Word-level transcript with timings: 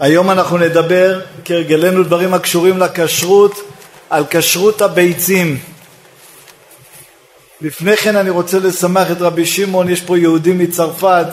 היום 0.00 0.30
אנחנו 0.30 0.58
נדבר, 0.58 1.20
כהרגלנו 1.44 2.02
דברים 2.02 2.34
הקשורים 2.34 2.78
לכשרות, 2.78 3.60
על 4.10 4.24
כשרות 4.30 4.82
הביצים. 4.82 5.58
לפני 7.60 7.96
כן 7.96 8.16
אני 8.16 8.30
רוצה 8.30 8.58
לשמח 8.58 9.10
את 9.10 9.20
רבי 9.20 9.46
שמעון, 9.46 9.88
יש 9.88 10.00
פה 10.00 10.18
יהודי 10.18 10.52
מצרפת, 10.52 11.26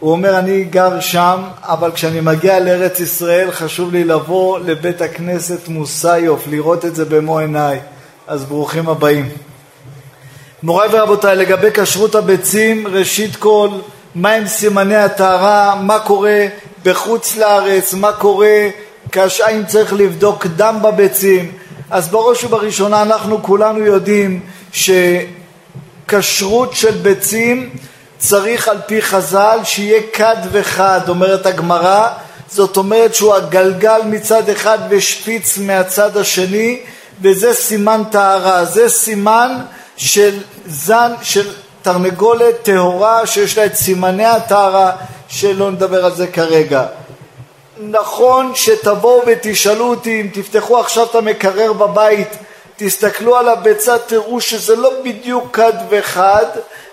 הוא 0.00 0.12
אומר 0.12 0.38
אני 0.38 0.64
גר 0.64 1.00
שם, 1.00 1.42
אבל 1.62 1.92
כשאני 1.92 2.20
מגיע 2.20 2.60
לארץ 2.60 3.00
ישראל 3.00 3.50
חשוב 3.50 3.92
לי 3.92 4.04
לבוא 4.04 4.58
לבית 4.58 5.00
הכנסת 5.00 5.68
מוסיוף, 5.68 6.46
לראות 6.46 6.84
את 6.84 6.94
זה 6.94 7.04
במו 7.04 7.38
עיניי, 7.38 7.80
אז 8.26 8.44
ברוכים 8.44 8.88
הבאים. 8.88 9.28
מוריי 10.62 10.88
ורבותיי, 10.92 11.36
לגבי 11.36 11.68
כשרות 11.74 12.14
הביצים, 12.14 12.86
ראשית 12.86 13.36
כל, 13.36 13.68
מהם 14.14 14.46
סימני 14.46 14.96
הטהרה, 14.96 15.74
מה 15.74 15.98
קורה 15.98 16.46
בחוץ 16.84 17.36
לארץ, 17.36 17.94
מה 17.94 18.12
קורה 18.12 18.68
כאשר 19.12 19.44
אם 19.54 19.66
צריך 19.66 19.92
לבדוק 19.92 20.46
דם 20.46 20.78
בביצים. 20.82 21.52
אז 21.90 22.08
בראש 22.08 22.44
ובראשונה 22.44 23.02
אנחנו 23.02 23.42
כולנו 23.42 23.78
יודעים 23.78 24.40
שכשרות 26.06 26.74
של 26.74 26.90
ביצים 26.90 27.70
צריך 28.18 28.68
על 28.68 28.78
פי 28.86 29.02
חז"ל 29.02 29.58
שיהיה 29.64 30.00
כד 30.12 30.36
וחד, 30.52 31.00
אומרת 31.08 31.46
הגמרא, 31.46 32.08
זאת 32.50 32.76
אומרת 32.76 33.14
שהוא 33.14 33.34
הגלגל 33.34 34.00
מצד 34.04 34.48
אחד 34.48 34.78
ושפיץ 34.88 35.58
מהצד 35.58 36.16
השני, 36.16 36.80
וזה 37.22 37.54
סימן 37.54 38.02
טהרה, 38.10 38.64
זה 38.64 38.88
סימן 38.88 39.58
של 39.96 40.38
זן, 40.66 41.12
של 41.22 41.52
תרנגולת 41.82 42.62
טהורה 42.62 43.26
שיש 43.26 43.58
לה 43.58 43.66
את 43.66 43.74
סימני 43.74 44.24
הטהרה, 44.24 44.92
שלא 45.28 45.70
נדבר 45.70 46.04
על 46.04 46.14
זה 46.14 46.26
כרגע. 46.26 46.84
נכון 47.80 48.52
שתבואו 48.54 49.22
ותשאלו 49.26 49.90
אותי 49.90 50.20
אם 50.20 50.28
תפתחו 50.32 50.78
עכשיו 50.78 51.06
את 51.10 51.14
המקרר 51.14 51.72
בבית, 51.72 52.28
תסתכלו 52.76 53.36
על 53.36 53.48
הביצה, 53.48 53.98
תראו 53.98 54.40
שזה 54.40 54.76
לא 54.76 54.90
בדיוק 55.04 55.56
כד 55.56 55.72
וחד, 55.88 56.46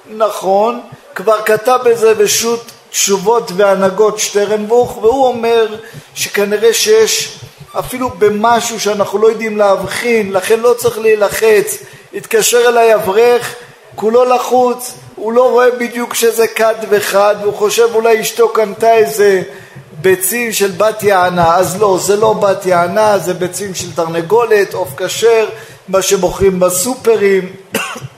נכון, 0.10 0.82
כבר 1.16 1.42
כתב 1.42 1.80
בזה 1.86 2.14
בשו"ת 2.14 2.72
תשובות 2.90 3.52
והנהגות 3.56 4.20
שטרנבוך, 4.20 4.98
והוא 4.98 5.28
אומר 5.28 5.76
שכנראה 6.16 6.74
שיש 6.74 7.40
אפילו 7.80 8.10
במשהו 8.10 8.80
שאנחנו 8.80 9.20
לא 9.20 9.28
יודעים 9.28 9.58
להבחין, 9.58 10.34
לכן 10.34 10.60
לא 10.60 10.74
צריך 10.78 11.00
להילחץ. 11.00 11.78
התקשר 12.14 12.70
אליי 12.70 12.96
אברך, 12.96 13.56
כולו 14.00 14.26
לחוץ, 14.26 14.94
הוא 15.16 15.34
לא 15.34 15.50
רואה 15.50 15.72
בדיוק 15.72 16.14
שזה 16.14 16.48
כד 16.48 16.76
וחד, 16.90 17.36
והוא 17.42 17.54
חושב 17.54 17.88
אולי 17.96 18.22
אשתו 18.22 18.50
קנתה 18.50 18.94
איזה 18.94 19.42
ביצים 20.02 20.52
של 20.52 20.72
בת 20.72 21.04
יענה, 21.04 21.56
אז 21.56 21.82
לא, 21.82 22.00
זה 22.02 22.16
לא 22.16 22.34
בת 22.34 22.66
יענה, 22.66 23.18
זה 23.18 23.34
ביצים 23.34 23.76
של 23.76 23.92
תרנגולת, 23.96 24.74
עוף 24.74 24.90
כשר, 24.98 25.46
מה 25.88 26.02
שמוכרים 26.02 26.60
בסופרים. 26.60 27.54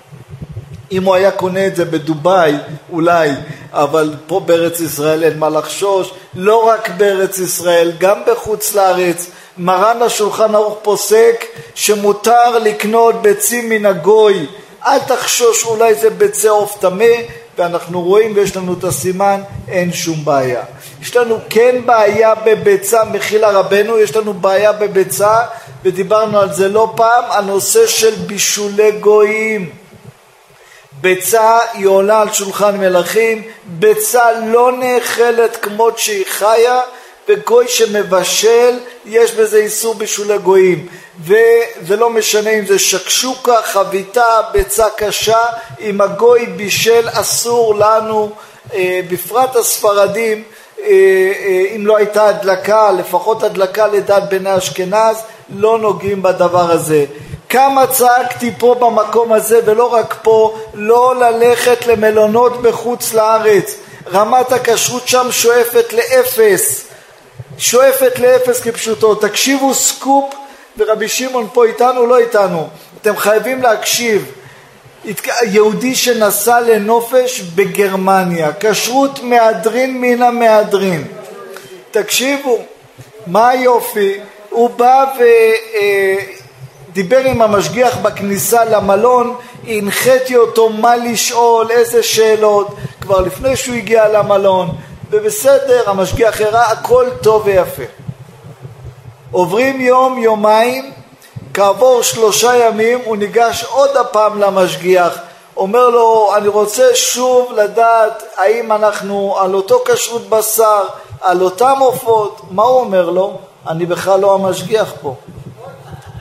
אם 0.92 1.04
הוא 1.04 1.16
היה 1.16 1.32
קונה 1.32 1.68
את 1.68 1.76
זה 1.76 1.86
בדובאי, 1.86 2.54
אולי, 2.92 3.30
אבל 3.73 4.14
פה 4.28 4.40
בארץ 4.40 4.80
ישראל 4.80 5.23
אין 5.23 5.40
מה 5.40 5.50
לחשוש, 5.50 6.14
לא 6.36 6.68
רק 6.68 6.90
בארץ 6.90 7.40
ישראל, 7.40 7.92
גם 8.00 8.18
בחוץ 8.28 8.76
לארץ. 8.76 9.28
מרן 9.58 10.02
השולחן 10.02 10.56
ערוך 10.56 10.78
פוסק 10.82 11.45
שמותר 11.76 12.60
לקנות 12.60 13.22
ביצים 13.22 13.70
מן 13.70 13.86
הגוי, 13.86 14.45
אל 14.86 15.00
תחשוש 15.00 15.66
אולי 15.66 15.94
זה 15.94 16.10
ביצי 16.10 16.48
עוף 16.48 16.78
טמא, 16.80 17.06
ואנחנו 17.58 18.02
רואים 18.02 18.34
ויש 18.36 18.58
לנו 18.58 18.74
את 18.80 18.84
הסימן, 18.84 19.42
אין 19.68 19.94
שום 19.94 20.26
בעיה. 20.26 20.64
יש 21.02 21.16
לנו 21.16 21.38
כן 21.50 21.76
בעיה 21.86 22.36
בביצה, 22.36 23.04
מכילה 23.04 23.52
רבנו, 23.52 24.00
יש 24.00 24.16
לנו 24.16 24.34
בעיה 24.34 24.72
בביצה, 24.72 25.44
ודיברנו 25.84 26.40
על 26.40 26.54
זה 26.54 26.70
לא 26.70 26.94
פעם, 26.96 27.23
הנושא 27.30 27.88
של 27.88 28.16
בישולי 28.16 28.92
גויים. 28.92 29.70
ביצה 31.02 31.60
היא 31.73 31.88
עולה 31.88 32.22
על 32.22 32.34
שולחן 32.34 32.78
מלכים, 32.78 33.44
ביצה 33.66 34.32
לא 34.32 34.72
נאכלת 34.72 35.58
כמות 35.61 36.00
שהיא 36.00 36.26
חיה, 36.30 36.82
וגוי 37.31 37.67
שמבשל, 37.67 38.80
יש 39.05 39.31
בזה 39.31 39.58
איסור 39.58 39.95
בישולי 39.95 40.37
גויים. 40.37 40.87
וזה 41.19 41.95
לא 41.95 42.09
משנה 42.09 42.49
אם 42.49 42.65
זה 42.65 42.80
שקשוקה, 42.80 43.61
חביתה, 43.64 44.42
ביצה 44.52 44.86
קשה, 44.97 45.43
אם 45.80 46.02
הגוי 46.02 46.45
בישל 46.45 47.08
אסור 47.11 47.75
לנו, 47.75 48.31
אה, 48.73 48.99
בפרט 49.09 49.55
הספרדים, 49.55 50.43
אה, 50.80 50.86
אה, 50.89 51.75
אם 51.75 51.87
לא 51.87 51.97
הייתה 51.97 52.27
הדלקה, 52.27 52.92
לפחות 52.92 53.43
הדלקה 53.43 53.87
לדעת 53.87 54.30
בני 54.30 54.58
אשכנז, 54.58 55.17
לא 55.55 55.80
נוגעים 55.80 56.21
בדבר 56.21 56.71
הזה. 56.71 57.05
כמה 57.49 57.87
צעקתי 57.87 58.52
פה 58.58 58.75
במקום 58.80 59.33
הזה, 59.33 59.59
ולא 59.65 59.93
רק 59.93 60.15
פה, 60.21 60.58
לא 60.73 61.15
ללכת 61.19 61.87
למלונות 61.87 62.61
בחוץ 62.61 63.13
לארץ. 63.13 63.75
רמת 64.13 64.52
הכשרות 64.52 65.08
שם 65.08 65.27
שואפת 65.31 65.93
לאפס. 65.93 66.91
שואפת 67.61 68.20
לאפס 68.20 68.61
כפשוטו. 68.61 69.16
תקשיבו 69.16 69.73
סקופ, 69.73 70.33
ורבי 70.77 71.08
שמעון 71.08 71.48
פה 71.54 71.66
איתנו, 71.66 72.05
לא 72.05 72.20
איתנו. 72.20 72.67
אתם 73.02 73.17
חייבים 73.17 73.61
להקשיב. 73.61 74.32
יהודי 75.44 75.95
שנסע 75.95 76.61
לנופש 76.61 77.42
בגרמניה, 77.42 78.52
כשרות 78.60 79.23
מהדרין 79.23 80.02
מן 80.02 80.22
המהדרין. 80.22 81.08
תקשיבו, 81.92 82.60
מה 83.27 83.49
היופי? 83.49 84.20
הוא 84.49 84.70
בא 84.70 85.05
ודיבר 86.89 87.20
עם 87.20 87.42
המשגיח 87.42 87.98
בכניסה 87.98 88.66
למלון, 88.66 89.36
הנחיתי 89.67 90.36
אותו 90.36 90.70
מה 90.70 90.95
לשאול, 90.95 91.72
איזה 91.72 92.04
שאלות, 92.04 92.76
כבר 93.02 93.22
לפני 93.22 93.55
שהוא 93.55 93.76
הגיע 93.76 94.08
למלון, 94.08 94.70
ובסדר, 95.11 95.89
המשגיח 95.89 96.42
הראה, 96.42 96.72
הכל 96.72 97.05
טוב 97.22 97.42
ויפה. 97.45 97.83
עוברים 99.32 99.82
יום, 99.82 100.17
יומיים, 100.17 100.92
כעבור 101.54 102.02
שלושה 102.02 102.55
ימים 102.55 102.99
הוא 103.05 103.17
ניגש 103.17 103.64
עוד 103.64 103.98
הפעם 103.98 104.42
למשגיח, 104.42 105.17
אומר 105.58 105.89
לו, 105.89 106.32
אני 106.36 106.48
רוצה 106.48 106.95
שוב 106.95 107.52
לדעת 107.55 108.23
האם 108.38 108.72
אנחנו 108.72 109.36
על 109.39 109.54
אותו 109.55 109.83
כשרות 109.86 110.30
בשר, 110.30 110.83
על 111.22 111.42
אותם 111.42 111.76
עופות, 111.80 112.42
מה 112.52 112.64
הוא 112.64 112.80
אומר 112.80 113.10
לו? 113.10 113.38
אני 113.67 113.86
בכלל 113.86 114.20
לא 114.20 114.36
המשגיח 114.36 114.93
פה. 115.02 115.16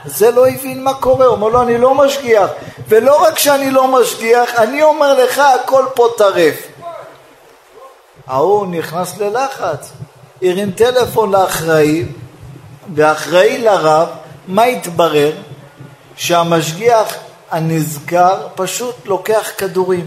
זה 0.05 0.31
לא 0.31 0.47
הבין 0.47 0.83
מה 0.83 0.93
קורה, 0.93 1.25
הוא 1.25 1.35
אומר 1.35 1.47
לו, 1.47 1.61
אני 1.61 1.77
לא 1.77 1.93
משגיח. 1.93 2.49
ולא 2.87 3.23
רק 3.23 3.39
שאני 3.39 3.71
לא 3.71 3.87
משגיח, 3.87 4.55
אני 4.55 4.83
אומר 4.83 5.23
לך, 5.23 5.41
הכל 5.63 5.85
פה 5.95 6.07
טרף. 6.17 6.70
ההוא 8.31 8.67
נכנס 8.67 9.17
ללחץ, 9.17 9.91
הרים 10.41 10.71
טלפון 10.71 11.31
לאחראי, 11.31 12.05
והאחראי 12.95 13.57
לרב, 13.57 14.07
מה 14.47 14.63
התברר? 14.63 15.31
שהמשגיח 16.15 17.15
הנזכר 17.51 18.47
פשוט 18.55 18.95
לוקח 19.05 19.51
כדורים. 19.57 20.05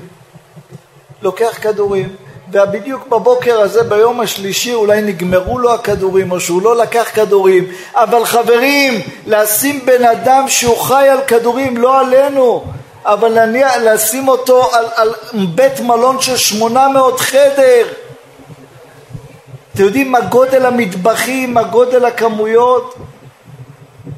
לוקח 1.23 1.59
כדורים. 1.63 2.17
ובדיוק 2.53 3.07
בבוקר 3.07 3.61
הזה, 3.61 3.83
ביום 3.83 4.21
השלישי, 4.21 4.75
אולי 4.75 5.03
נגמרו 5.03 5.59
לו 5.59 5.75
הכדורים, 5.75 6.33
או 6.33 6.41
שהוא 6.41 6.63
לא 6.63 6.77
לקח 6.77 7.11
כדורים. 7.15 7.73
אבל 7.95 8.25
חברים, 8.25 9.01
לשים 9.27 9.87
בן 9.87 10.05
אדם 10.05 10.45
שהוא 10.49 10.77
חי 10.77 11.09
על 11.09 11.21
כדורים, 11.27 11.77
לא 11.77 12.01
עלינו, 12.01 12.65
אבל 13.05 13.39
לשים 13.81 14.29
אותו 14.29 14.75
על, 14.75 14.84
על 14.95 15.15
בית 15.55 15.81
מלון 15.81 16.21
של 16.21 16.37
800 16.37 17.21
חדר, 17.21 17.87
אתם 19.75 19.83
יודעים 19.83 20.12
מה 20.12 20.21
גודל 20.21 20.67
המטבחים, 20.67 21.55
מה 21.55 21.62
גודל 21.62 22.05
הכמויות? 22.05 22.95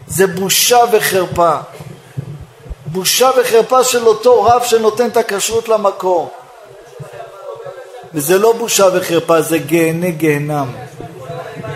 זה 0.07 0.27
בושה 0.27 0.79
וחרפה. 0.93 1.57
בושה 2.87 3.31
וחרפה 3.41 3.85
של 3.85 4.07
אותו 4.07 4.43
רב 4.43 4.63
שנותן 4.65 5.09
את 5.09 5.17
הכשרות 5.17 5.69
למקום. 5.69 6.29
וזה 8.15 8.39
לא 8.39 8.53
בושה 8.53 8.87
וחרפה, 8.95 9.43
זה 9.43 9.59
גהנה 9.59 10.11
גהנם. 10.11 10.67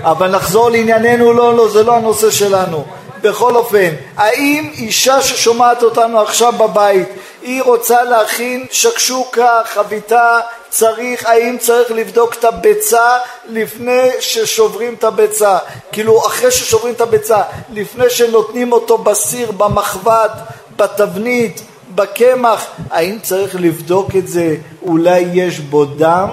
אבל 0.02 0.30
נחזור 0.30 0.70
לענייננו, 0.70 1.32
לא, 1.32 1.56
לא, 1.56 1.68
זה 1.68 1.82
לא 1.82 1.96
הנושא 1.96 2.30
שלנו. 2.30 2.84
בכל 3.20 3.56
אופן, 3.56 3.94
האם 4.16 4.70
אישה 4.72 5.22
ששומעת 5.22 5.82
אותנו 5.82 6.20
עכשיו 6.20 6.52
בבית, 6.52 7.08
היא 7.42 7.62
רוצה 7.62 8.04
להכין 8.04 8.66
שקשוקה, 8.70 9.60
חביתה, 9.64 10.40
צריך, 10.70 11.26
האם 11.26 11.56
צריך 11.58 11.90
לבדוק 11.90 12.34
את 12.34 12.44
הביצה 12.44 13.18
לפני 13.48 14.08
ששוברים 14.20 14.94
את 14.94 15.04
הביצה, 15.04 15.58
כאילו 15.92 16.26
אחרי 16.26 16.50
ששוברים 16.50 16.94
את 16.94 17.00
הביצה, 17.00 17.42
לפני 17.72 18.10
שנותנים 18.10 18.72
אותו 18.72 18.98
בסיר, 18.98 19.50
במחבת, 19.52 20.30
בתבנית, 20.76 21.62
בקמח, 21.94 22.66
האם 22.90 23.18
צריך 23.22 23.56
לבדוק 23.60 24.16
את 24.16 24.28
זה, 24.28 24.56
אולי 24.82 25.20
יש 25.20 25.60
בו 25.60 25.84
דם? 25.84 26.28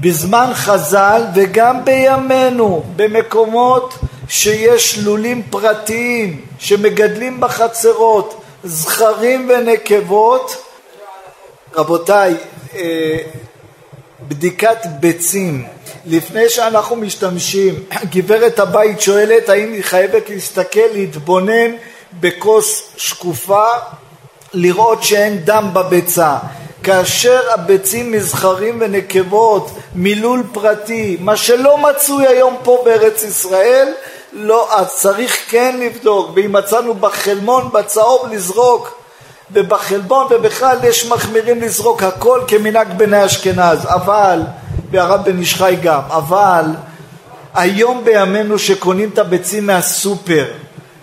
בזמן 0.00 0.50
חז"ל 0.54 1.22
וגם 1.34 1.84
בימינו, 1.84 2.82
במקומות 2.96 3.94
שיש 4.28 4.98
לולים 4.98 5.42
פרטיים 5.50 6.40
שמגדלים 6.58 7.40
בחצרות 7.40 8.42
זכרים 8.64 9.50
ונקבות, 9.50 10.65
רבותיי, 11.76 12.34
אה, 12.76 13.18
בדיקת 14.28 14.78
ביצים, 15.00 15.66
לפני 16.06 16.48
שאנחנו 16.48 16.96
משתמשים, 16.96 17.74
גברת 18.14 18.58
הבית 18.58 19.00
שואלת 19.00 19.48
האם 19.48 19.72
היא 19.72 19.82
חייבת 19.84 20.30
להסתכל, 20.30 20.80
להתבונן 20.92 21.70
בכוס 22.20 22.82
שקופה, 22.96 23.64
לראות 24.54 25.02
שאין 25.02 25.44
דם 25.44 25.70
בביצה. 25.72 26.36
כאשר 26.82 27.40
הביצים 27.54 28.12
מזכרים 28.12 28.78
ונקבות 28.80 29.70
מלול 29.94 30.42
פרטי, 30.52 31.16
מה 31.20 31.36
שלא 31.36 31.78
מצוי 31.78 32.26
היום 32.26 32.56
פה 32.62 32.82
בארץ 32.84 33.22
ישראל, 33.22 33.88
לא, 34.32 34.78
אז 34.78 34.94
צריך 34.94 35.36
כן 35.48 35.76
לבדוק, 35.80 36.30
ואם 36.34 36.52
מצאנו 36.52 36.94
בחלמון 36.94 37.70
בצהוב 37.72 38.28
לזרוק, 38.32 39.05
ובחלבון 39.50 40.26
ובכלל 40.30 40.76
יש 40.84 41.06
מחמירים 41.06 41.60
לזרוק 41.60 42.02
הכל 42.02 42.40
כמנהג 42.48 42.88
בני 42.96 43.26
אשכנז, 43.26 43.78
אבל, 43.84 44.40
והרב 44.90 45.24
בן 45.24 45.38
איש 45.38 45.54
חי 45.54 45.76
גם, 45.82 46.00
אבל 46.08 46.64
היום 47.54 48.04
בימינו 48.04 48.58
שקונים 48.58 49.10
את 49.12 49.18
הביצים 49.18 49.66
מהסופר, 49.66 50.46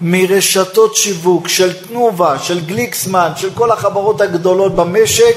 מרשתות 0.01 0.95
שיווק 0.95 1.47
של 1.47 1.73
תנובה, 1.73 2.39
של 2.39 2.65
גליקסמן, 2.65 3.31
של 3.35 3.49
כל 3.53 3.71
החברות 3.71 4.21
הגדולות 4.21 4.75
במשק, 4.75 5.35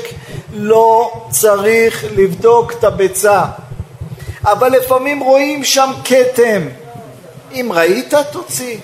לא 0.54 1.12
צריך 1.30 2.04
לבדוק 2.16 2.72
את 2.72 2.84
הביצה. 2.84 3.44
אבל 4.44 4.68
לפעמים 4.68 5.20
רואים 5.20 5.64
שם 5.64 5.90
כתם. 6.04 6.62
אם 7.52 7.70
ראית, 7.74 8.14
תוציא. 8.32 8.78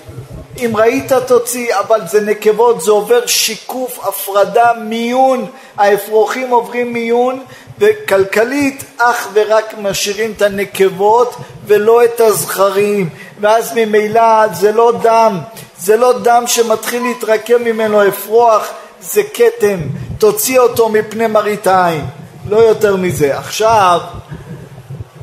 אם 0.57 0.71
ראית 0.77 1.13
תוציא, 1.13 1.75
אבל 1.79 2.01
זה 2.07 2.21
נקבות, 2.21 2.81
זה 2.81 2.91
עובר 2.91 3.25
שיקוף, 3.25 3.99
הפרדה, 4.07 4.71
מיון, 4.81 5.45
האפרוחים 5.77 6.49
עוברים 6.49 6.93
מיון, 6.93 7.39
וכלכלית 7.79 8.83
אך 8.97 9.27
ורק 9.33 9.73
משאירים 9.81 10.33
את 10.37 10.41
הנקבות 10.41 11.35
ולא 11.65 12.03
את 12.03 12.19
הזכרים, 12.21 13.09
ואז 13.39 13.71
ממילא 13.75 14.47
זה 14.53 14.71
לא 14.71 14.93
דם, 15.01 15.39
זה 15.79 15.97
לא 15.97 16.19
דם 16.19 16.43
שמתחיל 16.47 17.03
להתרקם 17.03 17.63
ממנו 17.63 18.07
אפרוח, 18.07 18.67
זה 19.01 19.21
כתם, 19.33 19.79
תוציא 20.17 20.59
אותו 20.59 20.89
מפני 20.89 21.27
מראית 21.27 21.67
העין, 21.67 22.05
לא 22.49 22.57
יותר 22.57 22.95
מזה. 22.95 23.37
עכשיו, 23.37 23.99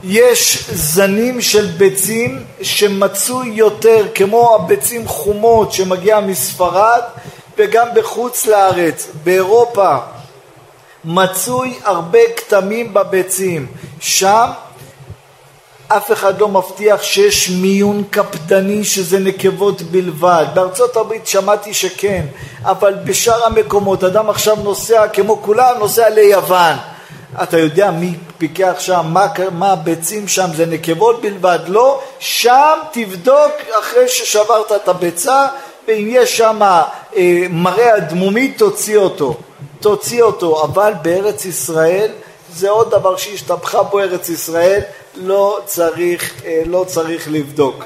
יש 0.04 0.70
זנים 0.72 1.40
של 1.40 1.66
ביצים 1.66 2.44
שמצוי 2.62 3.48
יותר, 3.48 4.06
כמו 4.14 4.54
הביצים 4.54 5.08
חומות 5.08 5.72
שמגיע 5.72 6.20
מספרד 6.20 7.02
וגם 7.58 7.86
בחוץ 7.94 8.46
לארץ, 8.46 9.08
באירופה, 9.24 9.96
מצוי 11.04 11.78
הרבה 11.84 12.18
כתמים 12.36 12.94
בביצים. 12.94 13.66
שם 14.00 14.50
אף 15.88 16.12
אחד 16.12 16.40
לא 16.40 16.48
מבטיח 16.48 17.02
שיש 17.02 17.50
מיון 17.50 18.04
קפדני 18.10 18.84
שזה 18.84 19.18
נקבות 19.18 19.82
בלבד. 19.82 20.46
בארצות 20.54 20.96
הברית 20.96 21.26
שמעתי 21.26 21.74
שכן, 21.74 22.26
אבל 22.64 22.94
בשאר 23.04 23.44
המקומות 23.46 24.04
אדם 24.04 24.30
עכשיו 24.30 24.56
נוסע 24.56 25.08
כמו 25.08 25.42
כולם, 25.42 25.74
נוסע 25.78 26.08
ליוון. 26.08 26.76
אתה 27.42 27.58
יודע 27.58 27.90
מי 27.90 28.14
פיקח 28.38 28.74
שם, 28.78 29.06
מה, 29.08 29.26
מה 29.52 29.72
הביצים 29.72 30.28
שם, 30.28 30.46
זה 30.56 30.66
נקבות 30.66 31.20
בלבד, 31.20 31.58
לא, 31.66 32.00
שם 32.18 32.78
תבדוק 32.92 33.52
אחרי 33.80 34.08
ששברת 34.08 34.72
את 34.72 34.88
הביצה, 34.88 35.46
ואם 35.88 36.08
יש 36.10 36.36
שם 36.36 36.62
אה, 36.62 37.46
מראה 37.50 37.96
אדמומי 37.96 38.52
תוציא 38.52 38.98
אותו, 38.98 39.36
תוציא 39.80 40.22
אותו, 40.22 40.64
אבל 40.64 40.92
בארץ 41.02 41.44
ישראל 41.44 42.10
זה 42.52 42.70
עוד 42.70 42.90
דבר 42.90 43.16
שהשתבחה 43.16 43.82
בו 43.82 43.98
ארץ 44.00 44.28
ישראל, 44.28 44.80
לא 45.14 45.60
צריך, 45.64 46.44
אה, 46.44 46.62
לא 46.66 46.84
צריך 46.88 47.28
לבדוק. 47.30 47.84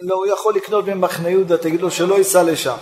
לא, 0.00 0.14
הוא 0.14 0.26
יכול 0.26 0.54
לקנות 0.54 0.84
במחנה 0.84 1.30
יהודה, 1.30 1.56
תגיד 1.56 1.80
לו 1.80 1.90
שלא 1.90 2.14
ייסע 2.14 2.42
לשם. 2.42 2.76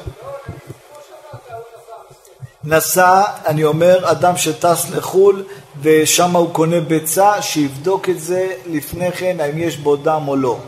נסע, 2.66 3.22
אני 3.46 3.64
אומר, 3.64 4.10
אדם 4.10 4.36
שטס 4.36 4.90
לחו"ל 4.90 5.44
ושם 5.82 6.36
הוא 6.36 6.48
קונה 6.52 6.80
ביצה, 6.80 7.42
שיבדוק 7.42 8.08
את 8.08 8.20
זה 8.20 8.46
לפני 8.66 9.12
כן, 9.12 9.36
האם 9.40 9.58
יש 9.58 9.76
בו 9.76 9.96
דם 9.96 10.22
או 10.28 10.36
לא. 10.36 10.58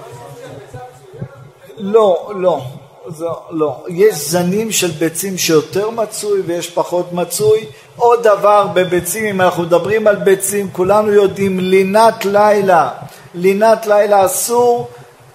לא, 1.78 2.32
לא, 2.36 2.60
זו, 3.08 3.34
לא. 3.50 3.84
יש 3.88 4.14
זנים 4.14 4.72
של 4.72 4.90
ביצים 4.90 5.38
שיותר 5.38 5.90
מצוי 5.90 6.40
ויש 6.46 6.70
פחות 6.70 7.12
מצוי. 7.12 7.66
עוד 7.96 8.22
דבר 8.22 8.66
בביצים, 8.74 9.26
אם 9.26 9.40
אנחנו 9.40 9.62
מדברים 9.62 10.06
על 10.06 10.16
ביצים, 10.16 10.68
כולנו 10.72 11.12
יודעים, 11.12 11.60
לינת 11.60 12.24
לילה. 12.24 12.90
לינת 13.34 13.86
לילה 13.86 14.26
אסור 14.26 14.88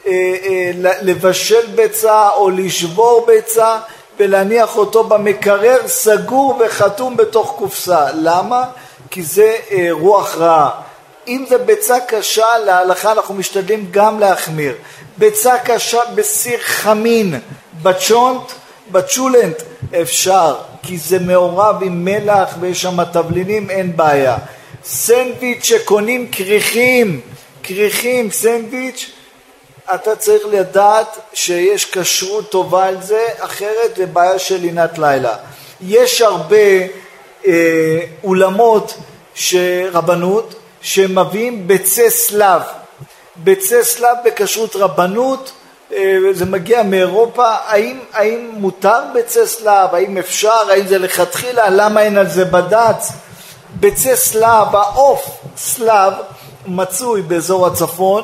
אה, 0.08 0.12
אה, 0.12 0.72
לבשל 1.02 1.68
ביצה 1.76 2.30
או 2.30 2.50
לשבור 2.50 3.24
ביצה. 3.28 3.80
ולהניח 4.22 4.78
אותו 4.78 5.04
במקרר 5.04 5.88
סגור 5.88 6.62
וחתום 6.66 7.18
בתוך 7.18 7.56
קופסה. 7.58 8.08
למה? 8.14 8.64
כי 9.10 9.24
זה 9.24 9.56
אה, 9.72 9.88
רוח 9.92 10.36
רעה. 10.38 10.70
אם 11.28 11.46
זה 11.50 11.58
ביצה 11.58 12.00
קשה, 12.08 12.46
להלכה 12.66 13.12
אנחנו 13.12 13.36
משתדלים 13.36 13.88
גם 13.92 14.20
להחמיר. 14.20 14.76
ביצה 15.18 15.58
קשה 15.60 16.00
בסיר 16.16 16.60
חמין, 16.64 17.40
בצ'ונט, 17.82 18.52
בצ'ולנט, 18.92 19.62
אפשר, 20.02 20.56
כי 20.84 20.98
זה 20.98 21.20
מעורב 21.20 21.84
עם 21.84 22.06
מלח 22.06 22.56
ויש 22.60 22.82
שם 22.82 23.04
תבלינים, 23.04 23.70
אין 23.70 23.98
בעיה. 23.98 24.38
סנדוויץ' 24.86 25.64
שקונים 25.64 26.32
כריכים, 26.32 27.22
כריכים, 27.64 28.32
סנדוויץ', 28.32 29.12
אתה 29.96 30.16
צריך 30.16 30.42
לדעת 30.52 31.18
שיש 31.34 31.86
כשרות 31.92 32.52
טובה 32.52 32.86
על 32.86 33.02
זה, 33.02 33.26
אחרת 33.40 33.96
זה 33.96 34.06
בעיה 34.06 34.40
של 34.40 34.58
לינת 34.58 34.98
לילה. 34.98 35.36
יש 35.82 36.22
הרבה 36.22 36.56
אה, 37.48 38.00
אולמות 38.24 38.94
רבנות 39.92 40.56
שמביאים 40.82 41.68
ביצי 41.68 42.10
סלב. 42.10 42.62
ביצי 43.36 43.84
סלב 43.84 44.18
בכשרות 44.26 44.76
רבנות, 44.76 45.52
אה, 45.94 46.18
זה 46.32 46.46
מגיע 46.46 46.84
מאירופה, 46.84 47.48
האם, 47.48 48.00
האם 48.14 48.52
מותר 48.54 49.00
ביצי 49.14 49.48
סלב, 49.48 49.96
האם 49.96 50.18
אפשר, 50.18 50.60
האם 50.70 50.88
זה 50.88 50.98
לכתחילה, 50.98 51.70
למה 51.70 52.02
אין 52.02 52.18
על 52.18 52.30
זה 52.30 52.46
בד"ץ? 52.46 53.12
ביצי 53.80 54.16
סלב, 54.16 54.76
העוף 54.76 55.30
סלב 55.58 56.14
מצוי 56.66 57.22
באזור 57.22 57.68
הצפון, 57.68 58.24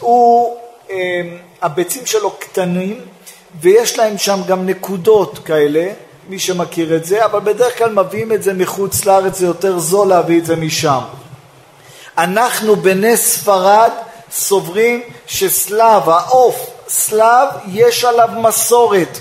הוא 0.00 0.56
הביצים 1.62 2.06
שלו 2.06 2.30
קטנים 2.30 3.00
ויש 3.60 3.98
להם 3.98 4.18
שם 4.18 4.40
גם 4.46 4.66
נקודות 4.66 5.38
כאלה, 5.44 5.88
מי 6.28 6.38
שמכיר 6.38 6.96
את 6.96 7.04
זה, 7.04 7.24
אבל 7.24 7.40
בדרך 7.40 7.78
כלל 7.78 7.92
מביאים 7.92 8.32
את 8.32 8.42
זה 8.42 8.54
מחוץ 8.54 9.04
לארץ, 9.04 9.38
זה 9.38 9.46
יותר 9.46 9.78
זול 9.78 10.08
להביא 10.08 10.38
את 10.38 10.46
זה 10.46 10.56
משם. 10.56 11.00
אנחנו 12.18 12.76
בנס 12.76 13.20
ספרד 13.20 13.90
סוברים 14.30 15.02
שסלב, 15.26 16.08
העוף, 16.08 16.70
סלב, 16.88 17.48
יש 17.66 18.04
עליו 18.04 18.28
מסורת. 18.36 19.18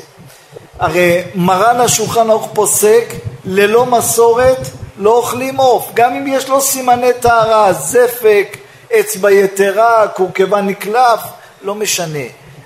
הרי 0.79 1.21
מרן 1.35 1.79
השולחן 1.79 2.29
ערוך 2.29 2.49
פוסק, 2.53 3.05
ללא 3.45 3.85
מסורת 3.85 4.59
לא 4.97 5.17
אוכלים 5.17 5.57
עוף, 5.57 5.89
גם 5.93 6.13
אם 6.13 6.27
יש 6.27 6.49
לו 6.49 6.61
סימני 6.61 7.13
טהרה, 7.19 7.73
זפק, 7.73 8.57
אצבע 8.99 9.31
יתרה, 9.31 10.07
קורקבן 10.07 10.67
נקלף, 10.67 11.19
לא 11.67 11.75
משנה. 11.75 12.23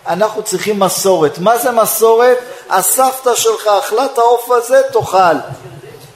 אנחנו 0.07 0.43
צריכים 0.43 0.79
מסורת. 0.79 1.37
מה 1.37 1.57
זה 1.57 1.71
מסורת? 1.71 2.37
הסבתא 2.69 3.35
שלך 3.35 3.67
אכלה 3.79 4.05
את 4.05 4.17
העוף 4.17 4.51
הזה, 4.51 4.81
תאכל. 4.93 5.35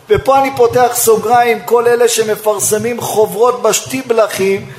ופה 0.09 0.39
אני 0.39 0.55
פותח 0.55 0.91
סוגריים, 0.93 1.59
כל 1.65 1.87
אלה 1.87 2.07
שמפרסמים 2.07 3.01
חוברות 3.01 3.61
בשטיבלחים, 3.61 4.71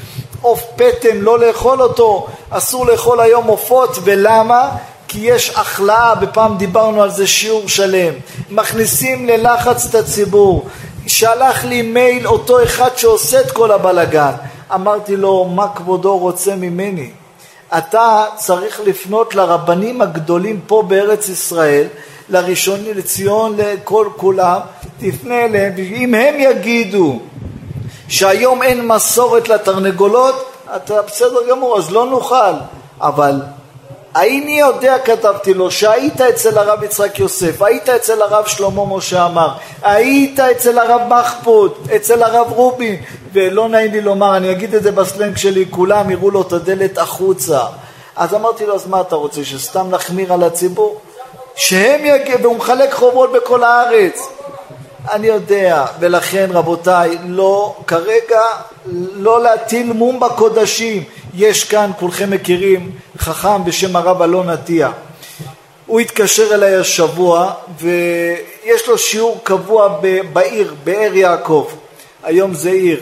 עוף 0.42 0.62
פטם, 0.76 1.22
לא 1.22 1.38
לאכול 1.38 1.82
אותו, 1.82 2.26
אסור 2.50 2.86
לאכול 2.86 3.20
היום 3.20 3.46
עופות, 3.46 3.98
ולמה? 4.04 4.70
כי 5.08 5.18
יש 5.18 5.50
החלאה, 5.50 6.14
ופעם 6.20 6.56
דיברנו 6.56 7.02
על 7.02 7.10
זה 7.10 7.26
שיעור 7.26 7.68
שלם. 7.68 8.14
מכניסים 8.50 9.26
ללחץ 9.26 9.86
את 9.86 9.94
הציבור. 9.94 10.66
שלח 11.06 11.64
לי 11.64 11.82
מייל 11.82 12.28
אותו 12.28 12.62
אחד 12.62 12.96
שעושה 12.96 13.40
את 13.40 13.50
כל 13.50 13.70
הבלגן. 13.70 14.32
אמרתי 14.74 15.16
לו, 15.16 15.44
מה 15.44 15.66
כבודו 15.74 16.18
רוצה 16.18 16.56
ממני? 16.56 17.10
אתה 17.78 18.24
צריך 18.36 18.80
לפנות 18.84 19.34
לרבנים 19.34 20.00
הגדולים 20.00 20.60
פה 20.66 20.82
בארץ 20.88 21.28
ישראל, 21.28 21.86
לראשון 22.28 22.80
לציון, 22.84 23.56
לכל 23.58 24.08
כולם, 24.16 24.60
תפנה 24.98 25.44
אליהם, 25.44 25.72
ואם 25.76 26.14
הם 26.14 26.34
יגידו 26.38 27.20
שהיום 28.08 28.62
אין 28.62 28.88
מסורת 28.88 29.48
לתרנגולות, 29.48 30.52
אתה 30.76 31.02
בסדר 31.02 31.38
גמור, 31.50 31.78
אז 31.78 31.90
לא 31.90 32.06
נאכל. 32.10 32.54
אבל 33.00 33.40
איני 34.22 34.60
יודע, 34.60 34.98
כתבתי 34.98 35.54
לו, 35.54 35.70
שהיית 35.70 36.20
אצל 36.20 36.58
הרב 36.58 36.82
יצחק 36.82 37.18
יוסף, 37.18 37.62
היית 37.62 37.88
אצל 37.88 38.22
הרב 38.22 38.46
שלמה 38.46 38.84
משה 38.96 39.26
אמר, 39.26 39.48
היית 39.82 40.40
אצל 40.40 40.78
הרב 40.78 41.00
מחפוד, 41.08 41.72
אצל 41.96 42.22
הרב 42.22 42.52
רובין, 42.52 42.96
ולא 43.32 43.68
נעים 43.68 43.92
לי 43.92 44.00
לומר, 44.00 44.36
אני 44.36 44.52
אגיד 44.52 44.74
את 44.74 44.82
זה 44.82 44.92
בסלנג 44.92 45.36
שלי, 45.36 45.64
כולם 45.70 46.10
יראו 46.10 46.30
לו 46.30 46.42
את 46.42 46.52
הדלת 46.52 46.98
החוצה. 46.98 47.60
אז 48.16 48.34
אמרתי 48.34 48.66
לו, 48.66 48.74
אז 48.74 48.86
מה 48.86 49.00
אתה 49.00 49.16
רוצה, 49.16 49.44
שסתם 49.44 49.90
נחמיר 49.90 50.32
על 50.32 50.42
הציבור? 50.42 51.00
שהם 51.56 52.04
יגיעו, 52.04 52.40
והוא 52.40 52.56
מחלק 52.56 52.92
חובות 52.92 53.32
בכל 53.32 53.64
הארץ. 53.64 54.28
אני 55.12 55.26
יודע, 55.26 55.86
ולכן 56.00 56.48
רבותיי, 56.52 57.18
לא, 57.26 57.76
כרגע 57.86 58.40
לא 59.12 59.42
להטיל 59.42 59.92
מום 59.92 60.20
בקודשים. 60.20 61.02
יש 61.34 61.64
כאן, 61.64 61.90
כולכם 61.98 62.30
מכירים, 62.30 62.90
חכם 63.18 63.64
בשם 63.64 63.96
הרב 63.96 64.22
אלון 64.22 64.50
עטיה. 64.50 64.90
הוא 65.86 66.00
התקשר 66.00 66.54
אליי 66.54 66.74
השבוע 66.74 67.52
ויש 67.80 68.88
לו 68.88 68.98
שיעור 68.98 69.40
קבוע 69.42 70.00
בעיר, 70.32 70.74
באר 70.84 71.14
יעקב. 71.14 71.68
היום 72.24 72.54
זה 72.54 72.70
עיר. 72.70 73.00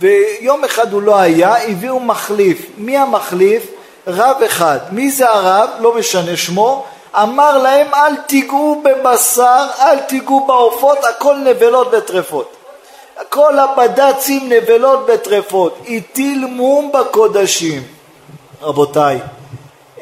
ויום 0.00 0.64
אחד 0.64 0.92
הוא 0.92 1.02
לא 1.02 1.18
היה, 1.18 1.68
הביאו 1.68 2.00
מחליף. 2.00 2.66
מי 2.78 2.96
המחליף? 2.96 3.66
רב 4.06 4.36
אחד. 4.46 4.78
מי 4.92 5.10
זה 5.10 5.30
הרב? 5.30 5.68
לא 5.80 5.94
משנה 5.94 6.36
שמו. 6.36 6.86
אמר 7.14 7.58
להם 7.58 7.86
אל 7.94 8.16
תיגעו 8.16 8.82
בבשר, 8.84 9.66
אל 9.80 9.98
תיגעו 9.98 10.46
בעופות, 10.46 10.98
הכל 11.04 11.36
נבלות 11.36 11.88
וטרפות. 11.92 12.56
כל 13.28 13.58
הבד"צים 13.58 14.52
נבלות 14.52 15.06
בטרפות, 15.06 15.78
הטיל 15.88 16.46
מום 16.46 16.92
בקודשים. 16.94 17.82
רבותיי, 18.62 19.18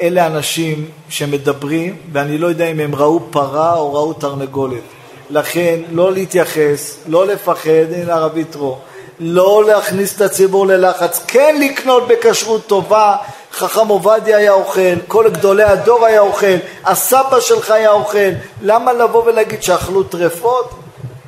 אלה 0.02 0.26
אנשים 0.26 0.90
שמדברים, 1.08 1.96
ואני 2.12 2.38
לא 2.38 2.46
יודע 2.46 2.66
אם 2.66 2.80
הם 2.80 2.94
ראו 2.94 3.20
פרה 3.30 3.74
או 3.74 3.94
ראו 3.94 4.12
תרנגולת. 4.12 4.82
לכן, 5.30 5.80
לא 5.90 6.12
להתייחס, 6.12 6.98
לא 7.06 7.26
לפחד, 7.26 7.92
הנה 7.94 8.14
הרב 8.14 8.38
יתרו, 8.38 8.78
לא 9.20 9.64
להכניס 9.66 10.16
את 10.16 10.20
הציבור 10.20 10.66
ללחץ, 10.66 11.24
כן 11.26 11.56
לקנות 11.60 12.08
בכשרות 12.08 12.66
טובה, 12.66 13.16
חכם 13.58 13.88
עובדיה 13.88 14.36
היה 14.36 14.52
אוכל, 14.52 15.00
כל 15.06 15.30
גדולי 15.30 15.64
הדור 15.64 16.06
היה 16.06 16.20
אוכל, 16.20 16.56
הסבא 16.84 17.40
שלך 17.40 17.70
היה 17.70 17.90
אוכל, 17.90 18.28
למה 18.62 18.92
לבוא 18.92 19.22
ולהגיד 19.24 19.62
שאכלו 19.62 20.02
טרפות? 20.02 20.70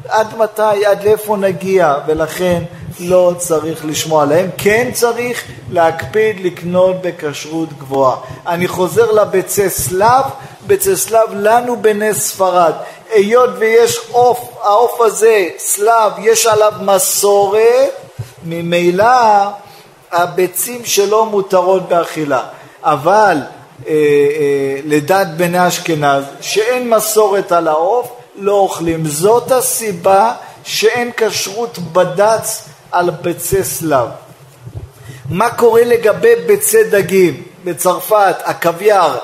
עד 0.08 0.38
מתי, 0.38 0.86
עד 0.86 1.04
לאיפה 1.04 1.36
נגיע, 1.36 1.94
ולכן 2.06 2.62
לא 3.00 3.32
צריך 3.38 3.84
לשמוע 3.84 4.22
עליהם. 4.22 4.50
כן 4.58 4.90
צריך 4.92 5.44
להקפיד 5.70 6.40
לקנות 6.44 6.96
בכשרות 7.02 7.68
גבוהה. 7.78 8.16
אני 8.46 8.68
חוזר 8.68 9.12
לביצי 9.12 9.70
סלב, 9.70 10.24
ביצי 10.66 10.96
סלב 10.96 11.28
לנו 11.32 11.82
בני 11.82 12.14
ספרד. 12.14 12.72
היות 13.12 13.50
ויש 13.58 14.00
עוף, 14.12 14.48
העוף 14.62 15.00
הזה, 15.00 15.46
סלב, 15.58 16.12
יש 16.18 16.46
עליו 16.46 16.72
מסורת, 16.80 17.90
ממילא 18.44 19.04
הביצים 20.12 20.84
שלו 20.84 21.26
מותרות 21.26 21.88
באכילה. 21.88 22.42
אבל 22.82 23.36
אה, 23.86 23.92
אה, 23.92 24.80
לדעת 24.84 25.36
בני 25.36 25.68
אשכנז, 25.68 26.24
שאין 26.40 26.90
מסורת 26.90 27.52
על 27.52 27.68
העוף, 27.68 28.12
לא 28.36 28.52
אוכלים. 28.52 29.06
זאת 29.06 29.52
הסיבה 29.52 30.32
שאין 30.64 31.10
כשרות 31.16 31.78
בד"ץ 31.78 32.68
על 32.92 33.10
ביצי 33.10 33.64
סלב. 33.64 34.08
מה 35.30 35.50
קורה 35.50 35.84
לגבי 35.84 36.34
ביצי 36.46 36.84
דגים? 36.84 37.42
בצרפת, 37.64 38.36
הקוויאר, 38.44 39.18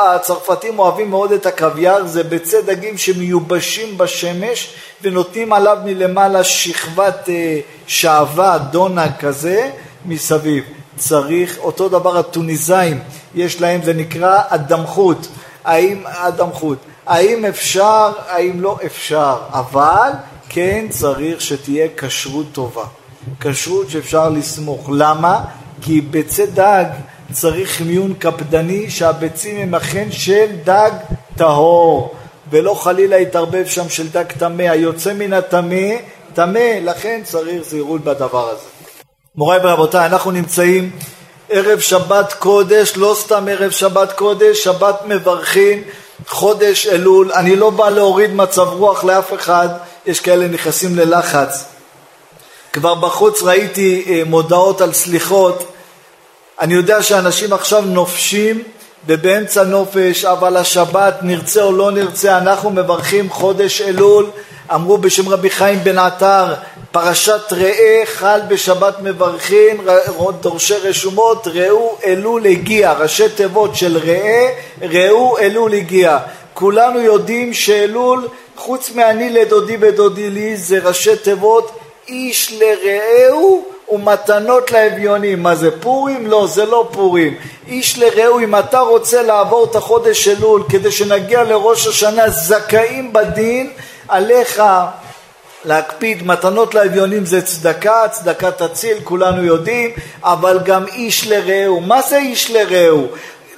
הצרפתים 0.00 0.78
אוהבים 0.78 1.10
מאוד 1.10 1.32
את 1.32 1.46
הקוויאר, 1.46 2.06
זה 2.06 2.22
ביצי 2.22 2.62
דגים 2.62 2.98
שמיובשים 2.98 3.98
בשמש 3.98 4.74
ונותנים 5.02 5.52
עליו 5.52 5.78
מלמעלה 5.84 6.44
שכבת 6.44 7.28
אה, 7.28 7.60
שעווה, 7.86 8.58
דונה 8.58 9.06
כזה, 9.18 9.70
מסביב. 10.06 10.64
צריך, 10.96 11.58
אותו 11.58 11.88
דבר 11.88 12.18
הטוניסאים, 12.18 13.00
יש 13.34 13.60
להם, 13.60 13.82
זה 13.82 13.92
נקרא 13.92 14.40
אדמחות. 14.48 15.28
האם 15.64 16.06
אדמחות? 16.06 16.78
האם 17.06 17.44
אפשר, 17.44 18.12
האם 18.28 18.60
לא 18.60 18.78
אפשר, 18.86 19.36
אבל 19.50 20.10
כן 20.48 20.86
צריך 20.90 21.40
שתהיה 21.40 21.88
כשרות 21.96 22.46
טובה. 22.52 22.84
כשרות 23.40 23.90
שאפשר 23.90 24.28
לסמוך. 24.28 24.90
למה? 24.92 25.44
כי 25.82 26.00
ביצי 26.00 26.46
דג 26.46 26.84
צריך 27.32 27.80
מיון 27.80 28.14
קפדני 28.14 28.90
שהביצים 28.90 29.60
הם 29.60 29.74
אכן 29.74 30.08
של 30.10 30.46
דג 30.64 30.90
טהור 31.36 32.14
ולא 32.50 32.74
חלילה 32.74 33.18
יתערבב 33.18 33.66
שם 33.66 33.88
של 33.88 34.08
דג 34.08 34.24
טמא. 34.38 34.62
היוצא 34.62 35.12
מן 35.12 35.32
הטמא, 35.32 35.94
טמא, 36.34 36.78
לכן 36.82 37.20
צריך 37.24 37.62
זהירות 37.64 38.04
בדבר 38.04 38.48
הזה. 38.50 38.71
מוריי 39.36 39.60
ורבותיי, 39.62 40.06
אנחנו 40.06 40.30
נמצאים 40.30 40.90
ערב 41.48 41.80
שבת 41.80 42.32
קודש, 42.32 42.92
לא 42.96 43.16
סתם 43.18 43.48
ערב 43.50 43.70
שבת 43.70 44.12
קודש, 44.12 44.64
שבת 44.64 45.00
מברכים 45.06 45.82
חודש 46.26 46.86
אלול, 46.86 47.32
אני 47.32 47.56
לא 47.56 47.70
בא 47.70 47.90
להוריד 47.90 48.34
מצב 48.34 48.68
רוח 48.68 49.04
לאף 49.04 49.34
אחד, 49.34 49.68
יש 50.06 50.20
כאלה 50.20 50.48
נכנסים 50.48 50.96
ללחץ. 50.96 51.64
כבר 52.72 52.94
בחוץ 52.94 53.42
ראיתי 53.42 54.04
אה, 54.08 54.22
מודעות 54.26 54.80
על 54.80 54.92
סליחות, 54.92 55.72
אני 56.60 56.74
יודע 56.74 57.02
שאנשים 57.02 57.52
עכשיו 57.52 57.82
נופשים 57.82 58.62
ובאמצע 59.06 59.64
נופש, 59.64 60.24
אבל 60.24 60.56
השבת, 60.56 61.14
נרצה 61.22 61.62
או 61.62 61.72
לא 61.72 61.90
נרצה, 61.90 62.38
אנחנו 62.38 62.70
מברכים 62.70 63.30
חודש 63.30 63.80
אלול, 63.80 64.30
אמרו 64.74 64.98
בשם 64.98 65.28
רבי 65.28 65.50
חיים 65.50 65.78
בן 65.84 65.98
עטר, 65.98 66.54
פרשת 66.92 67.52
ראה 67.52 68.02
חל 68.04 68.40
בשבת 68.48 68.94
מברכים, 69.02 69.86
דורשי 70.40 70.74
רשומות, 70.74 71.46
ראו 71.46 71.96
אלול 72.04 72.46
הגיע, 72.46 72.92
ראשי 72.92 73.28
תיבות 73.28 73.76
של 73.76 73.98
ראה, 73.98 74.48
ראו 74.82 75.38
אלול 75.38 75.74
הגיע. 75.74 76.18
כולנו 76.54 77.00
יודעים 77.00 77.54
שאלול, 77.54 78.28
חוץ 78.56 78.90
מאני 78.94 79.30
לדודי 79.30 79.76
ודודי 79.80 80.30
לי, 80.30 80.56
זה 80.56 80.78
ראשי 80.82 81.16
תיבות 81.16 81.78
איש 82.08 82.52
לרעהו 82.60 83.71
ומתנות 83.88 84.70
לאביונים. 84.70 85.42
מה 85.42 85.54
זה 85.54 85.80
פורים? 85.80 86.26
לא, 86.26 86.46
זה 86.46 86.64
לא 86.64 86.88
פורים. 86.92 87.36
איש 87.68 87.98
לרעהו, 87.98 88.40
אם 88.40 88.56
אתה 88.56 88.80
רוצה 88.80 89.22
לעבור 89.22 89.64
את 89.70 89.76
החודש 89.76 90.28
אלול 90.28 90.62
כדי 90.68 90.92
שנגיע 90.92 91.44
לראש 91.44 91.86
השנה 91.86 92.30
זכאים 92.30 93.12
בדין, 93.12 93.70
עליך 94.08 94.62
להקפיד 95.64 96.26
מתנות 96.26 96.74
לאביונים 96.74 97.26
זה 97.26 97.42
צדקה, 97.42 98.08
צדקה 98.10 98.50
תציל, 98.50 98.98
כולנו 99.04 99.44
יודעים, 99.44 99.90
אבל 100.22 100.58
גם 100.64 100.86
איש 100.86 101.26
לרעהו. 101.26 101.80
מה 101.80 102.02
זה 102.02 102.18
איש 102.18 102.50
לרעהו? 102.50 103.06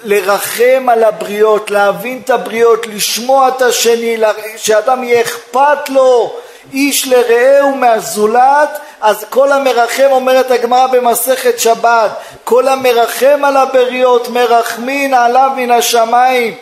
לרחם 0.04 0.86
על 0.88 1.04
הבריות, 1.04 1.70
להבין 1.70 2.20
את 2.24 2.30
הבריות, 2.30 2.86
לשמוע 2.86 3.48
את 3.48 3.62
השני, 3.62 4.16
שאדם 4.56 5.04
יהיה 5.04 5.20
אכפת 5.20 5.88
לו, 5.88 6.36
איש 6.72 7.08
לרעהו 7.08 7.74
מהזולת, 7.74 8.80
אז 9.04 9.24
כל 9.30 9.52
המרחם, 9.52 10.08
אומרת 10.10 10.50
הגמרא 10.50 10.86
במסכת 10.86 11.58
שבת, 11.58 12.10
כל 12.44 12.68
המרחם 12.68 13.44
על 13.44 13.56
הבריות, 13.56 14.28
מרחמין 14.28 15.14
עליו 15.14 15.50
מן 15.56 15.70
השמיים. 15.70 16.54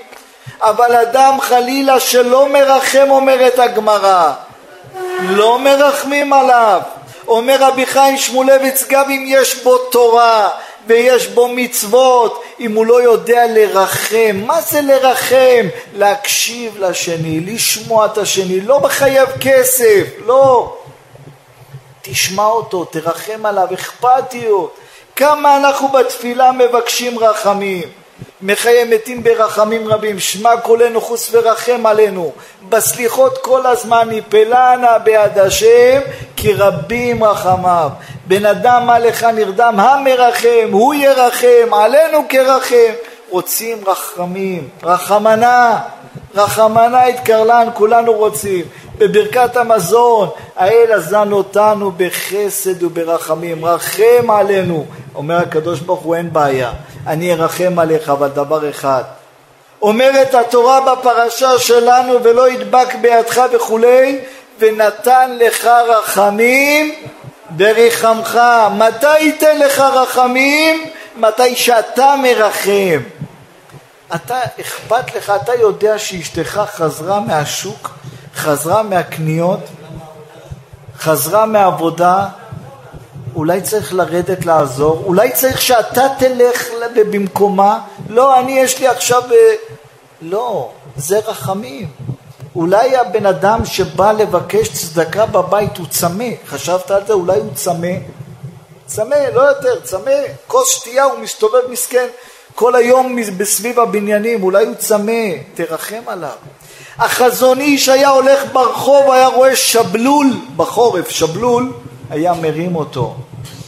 אבל 0.60 0.96
אדם 0.96 1.40
חלילה 1.40 2.00
שלא 2.00 2.48
מרחם, 2.48 3.06
אומרת 3.10 3.58
הגמרא, 3.58 4.32
לא 5.20 5.58
מרחמים 5.58 6.32
עליו. 6.32 6.80
אומר 7.28 7.56
רבי 7.60 7.86
חיים 7.86 8.16
שמואלביץ, 8.16 8.84
גם 8.88 9.10
אם 9.10 9.24
יש 9.26 9.62
בו 9.62 9.78
תורה 9.78 10.48
ויש 10.86 11.26
בו 11.26 11.48
מצוות, 11.48 12.42
אם 12.60 12.74
הוא 12.74 12.86
לא 12.86 13.02
יודע 13.02 13.42
לרחם, 13.48 14.36
מה 14.46 14.60
זה 14.60 14.80
לרחם? 14.80 15.68
להקשיב 15.94 16.78
לשני, 16.78 17.40
לשמוע 17.40 18.06
את 18.06 18.18
השני, 18.18 18.60
לא 18.60 18.80
מחייב 18.80 19.28
כסף, 19.40 20.04
לא. 20.26 20.76
תשמע 22.02 22.44
אותו, 22.44 22.84
תרחם 22.84 23.46
עליו, 23.46 23.68
אכפתיות. 23.74 24.76
כמה 25.16 25.56
אנחנו 25.56 25.88
בתפילה 25.88 26.52
מבקשים 26.52 27.18
רחמים. 27.18 27.88
מחיי 28.42 28.84
מתים 28.84 29.22
ברחמים 29.22 29.88
רבים, 29.88 30.18
שמע 30.18 30.56
קולנו 30.56 31.00
חוס 31.00 31.28
ורחם 31.32 31.86
עלינו. 31.86 32.32
בסליחות 32.68 33.38
כל 33.38 33.66
הזמן 33.66 34.08
נפלנה 34.10 34.98
ביד 34.98 35.38
השם, 35.38 36.00
כי 36.36 36.52
רבים 36.52 37.24
רחמיו. 37.24 37.90
בן 38.26 38.46
אדם 38.46 38.86
מה 38.86 38.98
לך 38.98 39.24
נרדם, 39.24 39.80
המרחם, 39.80 40.68
הוא 40.70 40.94
ירחם, 40.94 41.74
עלינו 41.74 42.24
כרחם. 42.28 42.92
רוצים 43.32 43.78
רחמים, 43.86 44.68
רחמנה, 44.82 45.80
רחמנה 46.34 47.08
את 47.08 47.20
קרלן, 47.24 47.68
כולנו 47.74 48.12
רוצים. 48.12 48.64
בברכת 49.02 49.56
המזון, 49.56 50.28
האל 50.56 50.92
אזן 50.92 51.32
אותנו 51.32 51.92
בחסד 51.96 52.82
וברחמים, 52.82 53.64
רחם 53.64 54.30
עלינו. 54.30 54.86
אומר 55.14 55.36
הקדוש 55.36 55.80
ברוך 55.80 56.00
הוא 56.00 56.14
אין 56.14 56.32
בעיה, 56.32 56.72
אני 57.06 57.32
ארחם 57.32 57.78
עליך, 57.78 58.08
אבל 58.08 58.28
דבר 58.28 58.70
אחד, 58.70 59.02
אומרת 59.82 60.34
התורה 60.34 60.80
בפרשה 60.80 61.58
שלנו 61.58 62.22
ולא 62.22 62.50
ידבק 62.50 62.94
בידך 62.94 63.42
וכולי 63.52 64.18
ונתן 64.58 65.36
לך 65.40 65.68
רחמים 65.88 66.94
וריחמך 67.58 68.40
מתי 68.78 69.18
ייתן 69.18 69.58
לך 69.58 69.78
רחמים? 69.78 70.90
מתי 71.16 71.56
שאתה 71.56 72.14
מרחם 72.22 73.00
אתה 74.14 74.40
אכפת 74.60 75.14
לך, 75.14 75.32
אתה 75.42 75.54
יודע 75.54 75.98
שאשתך 75.98 76.62
חזרה 76.66 77.20
מהשוק, 77.20 77.90
חזרה 78.34 78.82
מהקניות, 78.82 79.60
חזרה 80.98 81.46
מהעבודה, 81.46 82.26
אולי 83.34 83.62
צריך 83.62 83.94
לרדת 83.94 84.46
לעזור, 84.46 85.02
אולי 85.06 85.32
צריך 85.32 85.60
שאתה 85.62 86.06
תלך 86.18 86.68
במקומה, 87.10 87.78
לא, 88.08 88.38
אני 88.38 88.52
יש 88.52 88.78
לי 88.78 88.88
עכשיו... 88.88 89.22
לא, 90.22 90.70
זה 90.96 91.18
רחמים. 91.18 91.88
אולי 92.56 92.96
הבן 92.96 93.26
אדם 93.26 93.64
שבא 93.64 94.12
לבקש 94.12 94.68
צדקה 94.68 95.26
בבית 95.26 95.76
הוא 95.76 95.86
צמא, 95.90 96.24
חשבת 96.46 96.90
על 96.90 97.06
זה? 97.06 97.12
אולי 97.12 97.38
הוא 97.38 97.54
צמא? 97.54 97.94
צמא, 98.86 99.14
לא 99.34 99.40
יותר, 99.40 99.80
צמא, 99.80 100.10
כוס 100.46 100.68
שתייה 100.68 101.04
הוא 101.04 101.18
מסתובב 101.18 101.60
מסכן 101.70 102.06
כל 102.54 102.74
היום 102.74 103.16
בסביב 103.36 103.80
הבניינים, 103.80 104.42
אולי 104.42 104.66
הוא 104.66 104.74
צמא, 104.74 105.22
תרחם 105.54 106.02
עליו. 106.06 106.36
החזון 106.98 107.60
איש 107.60 107.88
היה 107.88 108.08
הולך 108.08 108.40
ברחוב, 108.52 109.10
היה 109.10 109.26
רואה 109.26 109.56
שבלול 109.56 110.26
בחורף, 110.56 111.10
שבלול, 111.10 111.72
היה 112.10 112.32
מרים 112.34 112.76
אותו. 112.76 113.14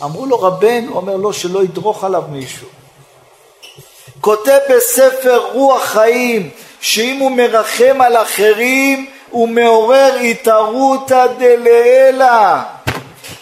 אמרו 0.02 0.26
לו 0.26 0.40
רבן, 0.40 0.86
הוא 0.88 0.96
אומר 0.96 1.16
לו 1.16 1.32
שלא 1.32 1.64
ידרוך 1.64 2.04
עליו 2.04 2.22
מישהו. 2.28 2.66
כותב 4.20 4.58
בספר 4.70 5.42
רוח 5.52 5.84
חיים 5.84 6.50
שאם 6.80 7.18
הוא 7.20 7.30
מרחם 7.30 8.00
על 8.00 8.16
אחרים 8.16 9.06
הוא 9.30 9.48
מעורר 9.48 10.14
התערותא 10.14 11.26
דלעילא 11.38 12.56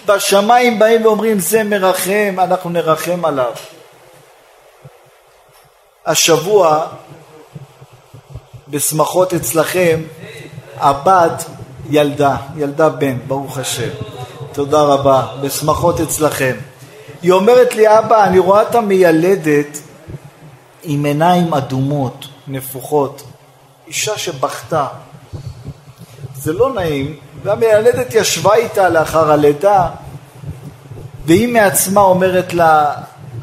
בשמיים 0.06 0.78
באים 0.78 1.06
ואומרים 1.06 1.38
זה 1.38 1.64
מרחם 1.64 2.34
אנחנו 2.38 2.70
נרחם 2.70 3.24
עליו 3.24 3.52
השבוע 6.06 6.86
בשמחות 8.72 9.34
אצלכם 9.34 10.00
הבת 10.76 11.44
ילדה, 11.90 12.36
ילדה 12.56 12.88
בן, 12.88 13.18
ברוך 13.26 13.58
השם. 13.58 13.88
תודה 14.52 14.82
רבה, 14.82 15.26
בשמחות 15.40 16.00
אצלכם. 16.00 16.56
היא 17.22 17.32
אומרת 17.32 17.74
לי, 17.74 17.98
אבא, 17.98 18.24
אני 18.24 18.38
רואה 18.38 18.62
את 18.62 18.74
המיילדת 18.74 19.78
עם 20.82 21.04
עיניים 21.04 21.54
אדומות, 21.54 22.28
נפוחות, 22.48 23.22
אישה 23.86 24.18
שבכתה. 24.18 24.86
זה 26.34 26.52
לא 26.52 26.74
נעים, 26.74 27.16
והמיילדת 27.42 28.14
ישבה 28.14 28.54
איתה 28.54 28.88
לאחר 28.88 29.32
הלידה, 29.32 29.88
והיא 31.26 31.52
מעצמה 31.52 32.00
אומרת 32.00 32.54
לה, 32.54 32.94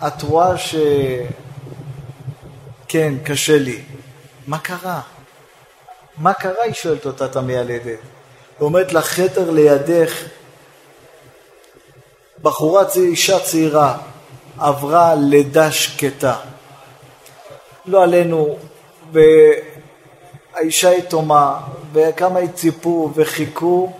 את 0.07 0.21
רואה 0.21 0.57
ש... 0.57 0.75
כן, 2.87 3.13
קשה 3.23 3.59
לי. 3.59 3.81
מה 4.47 4.57
קרה? 4.57 5.01
מה 6.19 6.33
קרה? 6.33 6.63
היא 6.63 6.73
שואלת 6.73 7.05
אותה 7.05 7.25
את 7.25 7.35
המיילדת. 7.35 7.85
היא 7.85 7.97
אומרת 8.61 8.93
לה, 8.93 9.01
חדר 9.01 9.51
לידך, 9.51 10.13
בחורה, 12.41 12.83
אישה 12.95 13.39
צעירה, 13.39 13.97
עברה 14.57 15.15
לידה 15.15 15.71
שקטה. 15.71 16.35
לא 17.85 18.03
עלינו, 18.03 18.57
והאישה 19.11 20.93
יתומה, 20.93 21.59
וכמה 21.93 22.39
ציפו 22.55 23.11
וחיכו, 23.15 23.93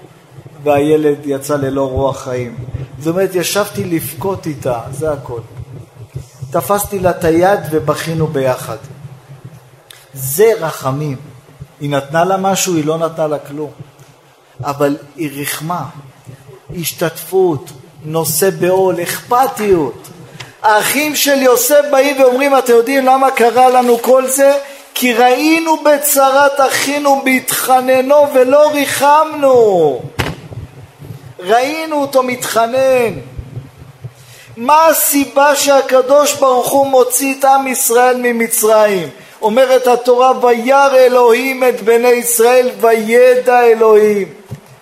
והילד 0.64 1.18
יצא 1.26 1.56
ללא 1.56 1.90
רוח 1.90 2.24
חיים. 2.24 2.58
זאת 3.00 3.08
אומרת, 3.08 3.36
ישבתי 3.36 3.84
לבכות 3.84 4.46
איתה, 4.48 4.82
זה 4.92 5.12
הכל. 5.12 5.42
תפסתי 6.52 7.00
לה 7.00 7.10
את 7.10 7.24
היד 7.24 7.60
ובכינו 7.72 8.28
ביחד. 8.28 8.78
זה 10.14 10.52
רחמים. 10.60 11.18
היא 11.82 11.90
נתנה 11.90 12.24
לה 12.24 12.38
משהו, 12.38 12.76
היא 12.76 12.86
לא 12.86 12.98
נתנה 12.98 13.28
לה 13.28 13.40
כלום. 13.40 13.72
אבל 14.64 14.98
היא 15.16 15.42
רחמה, 15.42 15.84
השתתפות, 16.80 17.70
נושא 18.06 18.50
בעול, 18.50 18.96
אכפתיות. 19.04 20.08
האחים 20.62 21.16
של 21.16 21.42
יוסף 21.42 21.82
באים 21.92 22.22
ואומרים, 22.22 22.58
אתם 22.58 22.74
יודעים 22.74 23.06
למה 23.06 23.32
קרה 23.32 23.70
לנו 23.70 23.98
כל 24.02 24.28
זה? 24.28 24.54
כי 24.94 25.14
ראינו 25.14 25.78
בצרת 25.84 26.60
אחינו 26.60 27.22
בהתחננו 27.26 28.34
ולא 28.34 28.72
ריחמנו. 28.72 30.02
ראינו 31.40 32.02
אותו 32.02 32.24
מתחנן. 32.24 33.14
מה 34.58 34.86
הסיבה 34.86 35.56
שהקדוש 35.56 36.34
ברוך 36.34 36.70
הוא 36.70 36.88
מוציא 36.88 37.36
את 37.40 37.46
עם 37.46 37.68
ישראל 37.68 38.18
ממצרים? 38.18 39.10
אומרת 39.42 39.88
התורה, 39.88 40.32
וירא 40.42 40.96
אלוהים 40.96 41.64
את 41.64 41.82
בני 41.82 42.08
ישראל 42.08 42.70
וידע 42.82 43.62
אלוהים. 43.64 44.28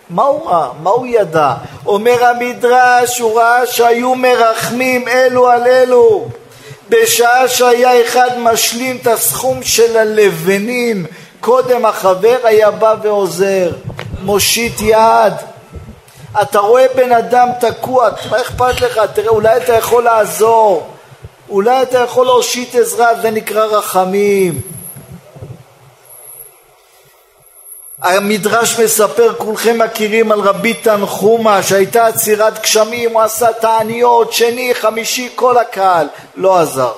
מה 0.09 0.23
הוא 0.23 0.49
ראה? 0.49 0.69
מה 0.83 0.89
הוא 0.89 1.05
ידע? 1.05 1.53
אומר 1.85 2.25
המדרש, 2.25 3.19
הוא 3.19 3.39
ראה 3.39 3.67
שהיו 3.67 4.15
מרחמים 4.15 5.07
אלו 5.07 5.49
על 5.49 5.67
אלו. 5.67 6.25
בשעה 6.89 7.47
שהיה 7.47 8.01
אחד 8.05 8.29
משלים 8.39 8.97
את 9.01 9.07
הסכום 9.07 9.63
של 9.63 9.97
הלבנים, 9.97 11.05
קודם 11.39 11.85
החבר 11.85 12.37
היה 12.43 12.71
בא 12.71 12.95
ועוזר, 13.01 13.71
מושיט 14.21 14.81
יד. 14.81 15.33
אתה 16.41 16.59
רואה 16.59 16.85
בן 16.95 17.11
אדם 17.11 17.47
תקוע, 17.59 18.09
מה 18.29 18.41
אכפת 18.41 18.81
לך? 18.81 19.01
תראה, 19.13 19.29
אולי 19.29 19.57
אתה 19.57 19.73
יכול 19.73 20.03
לעזור, 20.03 20.87
אולי 21.49 21.81
אתה 21.81 21.99
יכול 21.99 22.25
להושיט 22.25 22.75
עזרה, 22.75 23.21
זה 23.21 23.31
נקרא 23.31 23.65
רחמים. 23.65 24.61
המדרש 28.01 28.79
מספר, 28.79 29.33
כולכם 29.37 29.81
מכירים 29.81 30.31
על 30.31 30.39
רבי 30.39 30.73
תנחומה 30.73 31.63
שהייתה 31.63 32.05
עצירת 32.05 32.61
גשמים, 32.61 33.13
הוא 33.13 33.21
עשה 33.21 33.53
תעניות, 33.53 34.33
שני, 34.33 34.75
חמישי, 34.75 35.29
כל 35.35 35.57
הקהל, 35.57 36.07
לא 36.35 36.59
עזר. 36.59 36.91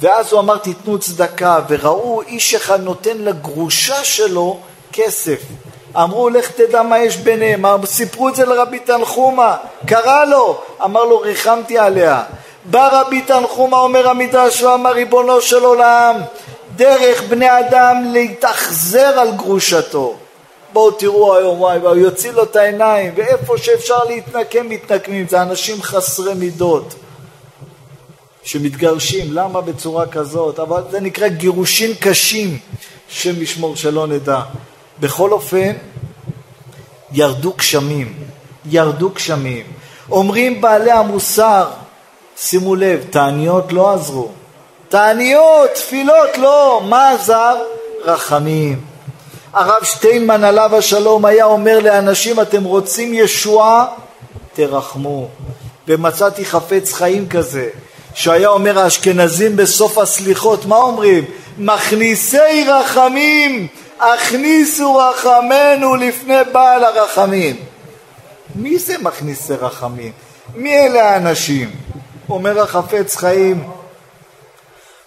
ואז 0.00 0.32
הוא 0.32 0.40
אמר 0.40 0.58
תיתנו 0.58 0.98
צדקה, 0.98 1.58
וראו 1.68 2.22
איש 2.22 2.54
אחד 2.54 2.80
נותן 2.80 3.18
לגרושה 3.18 4.04
שלו 4.04 4.60
כסף. 4.92 5.40
אמרו 5.96 6.30
לך 6.30 6.50
תדע 6.50 6.82
מה 6.82 6.98
יש 6.98 7.16
ביניהם, 7.16 7.64
סיפרו 7.84 8.28
את 8.28 8.34
זה 8.34 8.44
לרבי 8.44 8.78
תנחומה, 8.78 9.56
קרא 9.86 10.24
לו, 10.24 10.60
אמר 10.84 11.04
לו 11.04 11.20
ריחמתי 11.20 11.78
עליה. 11.78 12.22
בא 12.64 13.00
רבי 13.00 13.22
תנחומה 13.22 13.76
אומר 13.76 14.08
המדרש 14.08 14.62
ואמר 14.62 14.92
ריבונו 14.92 15.40
של 15.40 15.64
עולם 15.64 16.16
דרך 16.76 17.22
בני 17.22 17.58
אדם 17.58 18.04
להתאכזר 18.12 19.18
על 19.18 19.36
גרושתו. 19.36 20.16
בואו 20.72 20.90
תראו 20.90 21.36
היום, 21.36 21.60
וואי, 21.60 21.78
הוא 21.78 21.96
יוציא 21.96 22.30
לו 22.30 22.42
את 22.42 22.56
העיניים, 22.56 23.12
ואיפה 23.16 23.58
שאפשר 23.58 24.04
להתנקם, 24.04 24.68
מתנקמים. 24.68 25.26
זה 25.28 25.42
אנשים 25.42 25.82
חסרי 25.82 26.34
מידות 26.34 26.94
שמתגרשים. 28.42 29.32
למה 29.32 29.60
בצורה 29.60 30.06
כזאת? 30.06 30.58
אבל 30.58 30.82
זה 30.90 31.00
נקרא 31.00 31.28
גירושין 31.28 31.94
קשים, 32.00 32.58
שם 33.08 33.42
ישמור 33.42 33.76
שלא 33.76 34.06
נדע. 34.06 34.40
בכל 35.00 35.32
אופן, 35.32 35.72
ירדו 37.12 37.52
גשמים, 37.52 38.14
ירדו 38.66 39.10
גשמים. 39.10 39.66
אומרים 40.10 40.60
בעלי 40.60 40.90
המוסר, 40.90 41.70
שימו 42.36 42.74
לב, 42.74 43.04
תעניות 43.10 43.72
לא 43.72 43.94
עזרו. 43.94 44.28
תעניות, 44.88 45.70
תפילות, 45.74 46.38
לא. 46.38 46.82
מה 46.88 47.10
עזר? 47.10 47.56
רחמים. 48.04 48.80
הרב 49.52 49.84
שטיינמן 49.84 50.44
עליו 50.44 50.76
השלום 50.76 51.24
היה 51.24 51.44
אומר 51.44 51.78
לאנשים, 51.78 52.40
אתם 52.40 52.64
רוצים 52.64 53.14
ישועה? 53.14 53.86
תרחמו. 54.52 55.28
ומצאתי 55.88 56.44
חפץ 56.44 56.92
חיים 56.92 57.28
כזה, 57.28 57.68
שהיה 58.14 58.48
אומר 58.48 58.78
האשכנזים 58.78 59.56
בסוף 59.56 59.98
הסליחות, 59.98 60.66
מה 60.66 60.76
אומרים? 60.76 61.24
מכניסי 61.58 62.64
רחמים, 62.66 63.66
הכניסו 64.00 64.96
רחמנו 64.96 65.94
לפני 65.94 66.36
בעל 66.52 66.84
הרחמים. 66.84 67.56
מי 68.54 68.78
זה 68.78 68.94
מכניסי 68.98 69.52
רחמים? 69.54 70.12
מי 70.54 70.78
אלה 70.78 71.10
האנשים? 71.10 71.70
אומר 72.28 72.60
החפץ 72.60 73.16
חיים, 73.16 73.64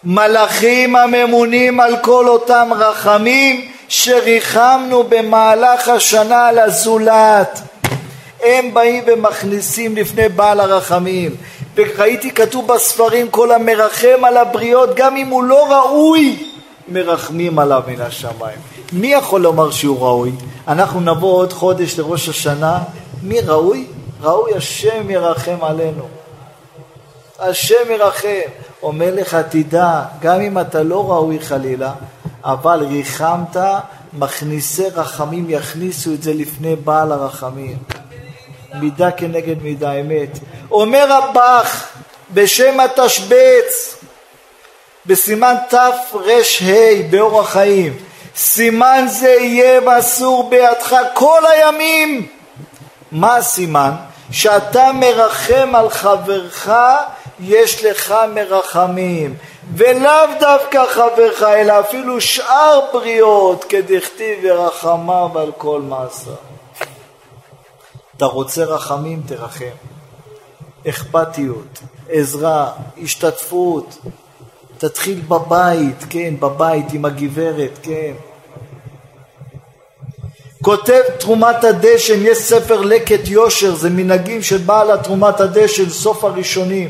מלאכים 0.04 0.96
הממונים 0.96 1.80
על 1.80 1.96
כל 2.02 2.28
אותם 2.28 2.70
רחמים 2.76 3.72
שריחמנו 3.88 5.04
במהלך 5.10 5.90
השנה 5.90 6.48
על 6.48 6.60
הזולת. 6.60 7.62
הם 8.44 8.74
באים 8.74 9.04
ומכניסים 9.08 9.96
לפני 9.96 10.30
בעל 10.30 10.60
הרחמים. 10.60 11.36
וראיתי 11.76 12.32
כתוב 12.32 12.68
בספרים 12.68 13.30
כל 13.30 13.52
המרחם 13.52 14.26
על 14.26 14.38
הבריות 14.38 14.90
גם 14.96 15.16
אם 15.16 15.28
הוא 15.28 15.44
לא 15.44 15.74
ראוי 15.74 16.44
מרחמים 16.88 17.60
עליו 17.60 17.84
מן 17.88 18.02
השמיים. 18.02 18.60
מי 18.94 19.08
יכול 19.08 19.42
לומר 19.42 19.72
שהוא 19.72 20.00
ראוי? 20.00 20.32
אנחנו 20.68 21.00
נבוא 21.00 21.38
עוד 21.38 21.54
חודש 21.54 22.00
לראש 22.00 22.30
השנה, 22.30 22.80
מי 23.24 23.42
ראוי? 23.42 23.86
ראוי 24.22 24.54
השם 24.54 25.10
ירחם 25.10 25.58
עלינו. 25.62 26.08
השם 27.40 27.92
ירחם. 27.92 28.50
אומר 28.84 29.16
לך, 29.16 29.38
תדע, 29.50 30.02
גם 30.22 30.42
אם 30.42 30.60
אתה 30.60 30.84
לא 30.84 31.12
ראוי 31.12 31.40
חלילה, 31.40 31.92
אבל 32.44 32.80
ריחמת, 32.80 33.58
מכניסי 34.14 34.90
רחמים 34.90 35.46
יכניסו 35.50 36.14
את 36.14 36.24
זה 36.24 36.34
לפני 36.34 36.76
בעל 36.76 37.12
הרחמים. 37.12 37.78
מידה 38.74 39.12
כנגד 39.12 39.64
מידה 39.64 39.92
אמת. 39.92 40.40
אומר 40.72 41.14
הבח 41.14 41.88
בשם 42.34 42.80
התשבץ, 42.80 43.96
בסימן 45.06 45.56
תר"ה 45.70 45.90
באורח 47.10 47.50
חיים, 47.50 47.98
סימן 48.36 49.06
זה 49.08 49.30
יהיה 49.30 49.82
מסור 49.82 50.50
בידך 50.50 50.96
כל 51.14 51.42
הימים. 51.52 52.28
מה 53.12 53.36
הסימן? 53.36 53.92
שאתה 54.32 54.92
מרחם 54.94 55.76
על 55.76 55.90
חברך, 55.90 56.70
יש 57.40 57.86
לך 57.86 58.16
מרחמים. 58.34 59.36
ולאו 59.76 60.40
דווקא 60.40 60.84
חברך, 60.90 61.44
אלא 61.44 61.80
אפילו 61.80 62.22
שאר 62.22 62.80
בריות, 62.94 63.64
כדכתיב 63.64 64.40
ורחמיו 64.44 65.40
על 65.40 65.52
כל 65.58 65.82
מעשה. 65.82 66.32
אתה 68.18 68.26
רוצה 68.26 68.64
רחמים, 68.64 69.22
תרחם. 69.28 69.76
אכפתיות, 70.90 71.80
עזרה, 72.10 72.72
השתתפות. 73.04 73.98
תתחיל 74.78 75.22
בבית, 75.28 76.04
כן, 76.10 76.34
בבית 76.40 76.94
עם 76.94 77.06
הגברת, 77.06 77.80
כן. 77.84 78.14
כותב 80.62 81.02
תרומת 81.20 81.64
הדשן, 81.64 82.20
יש 82.22 82.38
ספר 82.38 82.82
לקט 82.82 83.28
יושר, 83.28 83.76
זה 83.76 83.90
מנהגים 83.90 84.42
של 84.42 84.58
בעל 84.58 84.92
התרומת 84.92 85.40
הדשן, 85.40 85.90
סוף 85.90 86.24
הראשונים. 86.24 86.90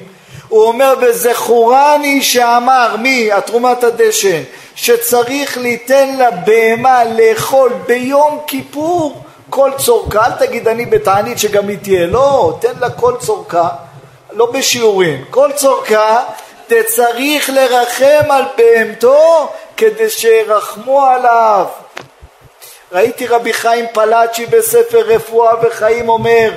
הוא 0.50 0.64
אומר, 0.64 0.94
וזכורני 1.02 2.22
שאמר, 2.22 2.96
מי? 3.00 3.32
התרומת 3.32 3.84
הדשן, 3.84 4.42
שצריך 4.76 5.58
ליתן 5.58 6.18
לבהמה 6.18 7.04
לאכול 7.04 7.74
ביום 7.86 8.40
כיפור 8.48 9.22
כל 9.50 9.72
צורכה, 9.78 10.26
אל 10.26 10.32
תגיד 10.32 10.68
אני 10.68 10.86
בתענית 10.86 11.40
שגם 11.40 11.68
היא 11.68 11.78
תהיה, 11.82 12.08
לא, 12.08 12.58
תן 12.62 12.74
לה 12.80 12.90
כל 12.90 13.14
צורכה, 13.20 13.70
לא 14.32 14.46
בשיעורים, 14.46 15.26
כל 15.30 15.52
צורכה 15.56 16.24
תצריך 16.68 17.50
לרחם 17.50 18.32
על 18.32 18.44
בהמתו 18.58 19.50
כדי 19.78 20.10
שירחמו 20.10 21.06
עליו. 21.06 21.66
ראיתי 22.92 23.28
רבי 23.28 23.54
חיים 23.54 23.86
פלאצ'י 23.94 24.46
בספר 24.46 25.00
רפואה 25.00 25.54
וחיים 25.62 26.10
אומר 26.10 26.52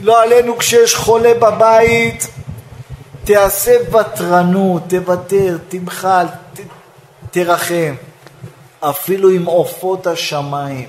לא 0.00 0.22
עלינו 0.22 0.58
כשיש 0.58 0.94
חולה 0.94 1.34
בבית 1.34 2.26
תעשה 3.34 3.76
ותרנות, 3.90 4.82
תוותר, 4.88 5.58
תמחל, 5.68 6.26
ת, 6.54 6.60
תרחם 7.30 7.94
אפילו 8.80 9.30
עם 9.30 9.44
עופות 9.44 10.06
השמיים 10.06 10.88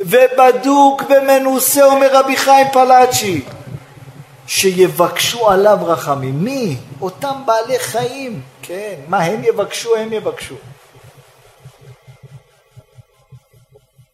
ובדוק 0.00 1.02
ומנוסה 1.02 1.84
אומר 1.84 2.08
רבי 2.12 2.36
חיים 2.36 2.66
פלאצ'י 2.72 3.44
שיבקשו 4.46 5.50
עליו 5.50 5.78
רחמים. 5.82 6.44
מי? 6.44 6.76
אותם 7.00 7.42
בעלי 7.46 7.78
חיים. 7.78 8.40
כן, 8.62 8.94
מה 9.08 9.18
הם 9.18 9.44
יבקשו? 9.44 9.96
הם 9.96 10.12
יבקשו. 10.12 10.54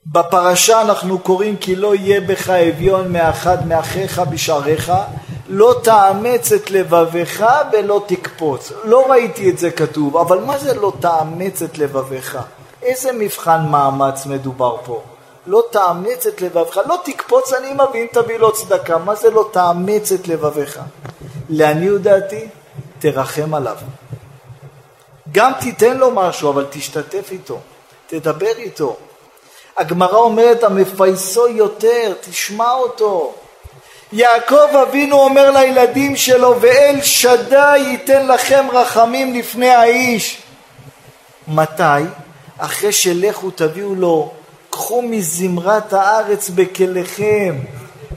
בפרשה 0.06 0.80
אנחנו 0.80 1.18
קוראים 1.18 1.56
כי 1.56 1.76
לא 1.76 1.94
יהיה 1.94 2.20
בך 2.20 2.50
אביון 2.50 3.12
מאחד 3.12 3.66
מאחיך 3.66 4.18
בשעריך, 4.18 4.92
לא 5.48 5.80
תאמץ 5.84 6.52
את 6.52 6.70
לבביך 6.70 7.44
ולא 7.72 8.02
תקפוץ. 8.06 8.72
לא 8.84 9.10
ראיתי 9.10 9.50
את 9.50 9.58
זה 9.58 9.70
כתוב, 9.70 10.16
אבל 10.16 10.38
מה 10.38 10.58
זה 10.58 10.74
לא 10.74 10.92
תאמץ 11.00 11.62
את 11.62 11.78
לבביך? 11.78 12.38
איזה 12.82 13.12
מבחן 13.12 13.60
מאמץ 13.70 14.26
מדובר 14.26 14.76
פה? 14.84 15.02
לא 15.46 15.62
תאמץ 15.70 16.26
את 16.26 16.40
לבבך, 16.40 16.78
לא 16.86 16.96
תקפוץ 17.04 17.52
אני 17.52 17.72
מבין 17.72 18.06
תביא 18.12 18.38
לו 18.38 18.52
צדקה, 18.52 18.98
מה 18.98 19.14
זה 19.14 19.30
לא 19.30 19.48
תאמץ 19.52 20.12
את 20.12 20.28
לבביך? 20.28 20.80
לעניות 21.48 22.02
דעתי, 22.02 22.48
תרחם 22.98 23.54
עליו. 23.54 23.76
גם 25.32 25.52
תיתן 25.60 25.96
לו 25.96 26.10
משהו, 26.10 26.50
אבל 26.50 26.66
תשתתף 26.70 27.28
איתו, 27.32 27.58
תדבר 28.06 28.56
איתו. 28.56 28.96
הגמרא 29.76 30.16
אומרת, 30.16 30.64
המפייסו 30.64 31.48
יותר, 31.48 32.12
תשמע 32.20 32.72
אותו. 32.72 33.34
יעקב 34.12 34.76
אבינו 34.82 35.16
אומר 35.16 35.50
לילדים 35.50 36.16
שלו, 36.16 36.60
ואל 36.60 36.98
שדי 37.02 37.76
ייתן 37.76 38.26
לכם 38.26 38.66
רחמים 38.72 39.34
לפני 39.34 39.70
האיש. 39.70 40.42
מתי? 41.48 42.02
אחרי 42.58 42.92
שלכו 42.92 43.50
תביאו 43.50 43.94
לו 43.94 44.30
קחו 44.70 45.02
מזמרת 45.02 45.92
הארץ 45.92 46.50
בכליכם, 46.50 47.56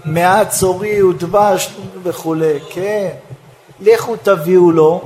מעט 0.05 0.49
צורי 0.49 1.03
ודבש 1.03 1.69
וכולי, 2.03 2.59
כן. 2.69 3.09
לכו 3.79 4.15
תביאו 4.23 4.71
לו, 4.71 5.01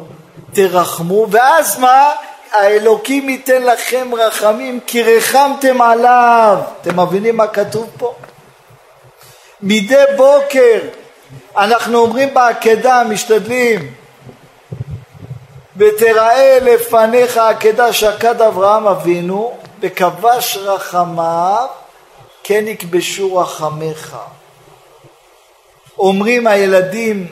תרחמו, 0.53 1.27
ואז 1.31 1.79
מה? 1.79 2.09
האלוקים 2.51 3.29
ייתן 3.29 3.63
לכם 3.63 4.07
רחמים 4.17 4.79
כי 4.87 5.03
רחמתם 5.03 5.81
עליו. 5.81 6.57
אתם 6.81 6.99
מבינים 6.99 7.37
מה 7.37 7.47
כתוב 7.47 7.87
פה? 7.97 8.13
מדי 9.65 10.03
בוקר 10.17 10.79
אנחנו 11.57 11.97
אומרים 11.97 12.33
בעקדה, 12.33 13.03
משתדלים, 13.09 13.93
ותראה 15.77 16.59
לפניך 16.61 17.37
עקדה 17.37 17.93
שקד 17.93 18.41
אברהם 18.41 18.87
אבינו, 18.87 19.57
וכבש 19.79 20.57
רחמיו, 20.57 21.67
כן 22.43 22.65
יכבשו 22.67 23.35
רחמיך. 23.35 24.17
אומרים 25.99 26.47
הילדים 26.47 27.27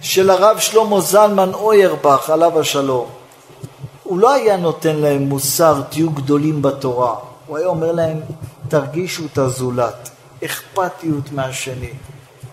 של 0.00 0.30
הרב 0.30 0.58
שלמה 0.58 1.00
זלמן 1.00 1.54
אוירבך, 1.54 2.30
עליו 2.30 2.60
השלום, 2.60 3.06
הוא 4.02 4.18
לא 4.18 4.32
היה 4.32 4.56
נותן 4.56 4.96
להם 4.96 5.22
מוסר, 5.22 5.82
תהיו 5.90 6.10
גדולים 6.10 6.62
בתורה. 6.62 7.14
הוא 7.46 7.58
היה 7.58 7.66
אומר 7.66 7.92
להם, 7.92 8.20
תרגישו 8.68 9.22
את 9.32 9.38
הזולת, 9.38 10.10
אכפתיות 10.44 11.32
מהשני, 11.32 11.90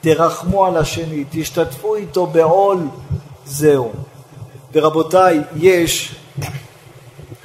תרחמו 0.02 0.65
על 0.65 0.78
השני, 0.78 1.24
תשתתפו 1.30 1.96
איתו 1.96 2.28
בעול, 2.28 2.78
זהו. 3.46 3.91
ורבותיי, 4.74 5.41
יש 5.56 6.15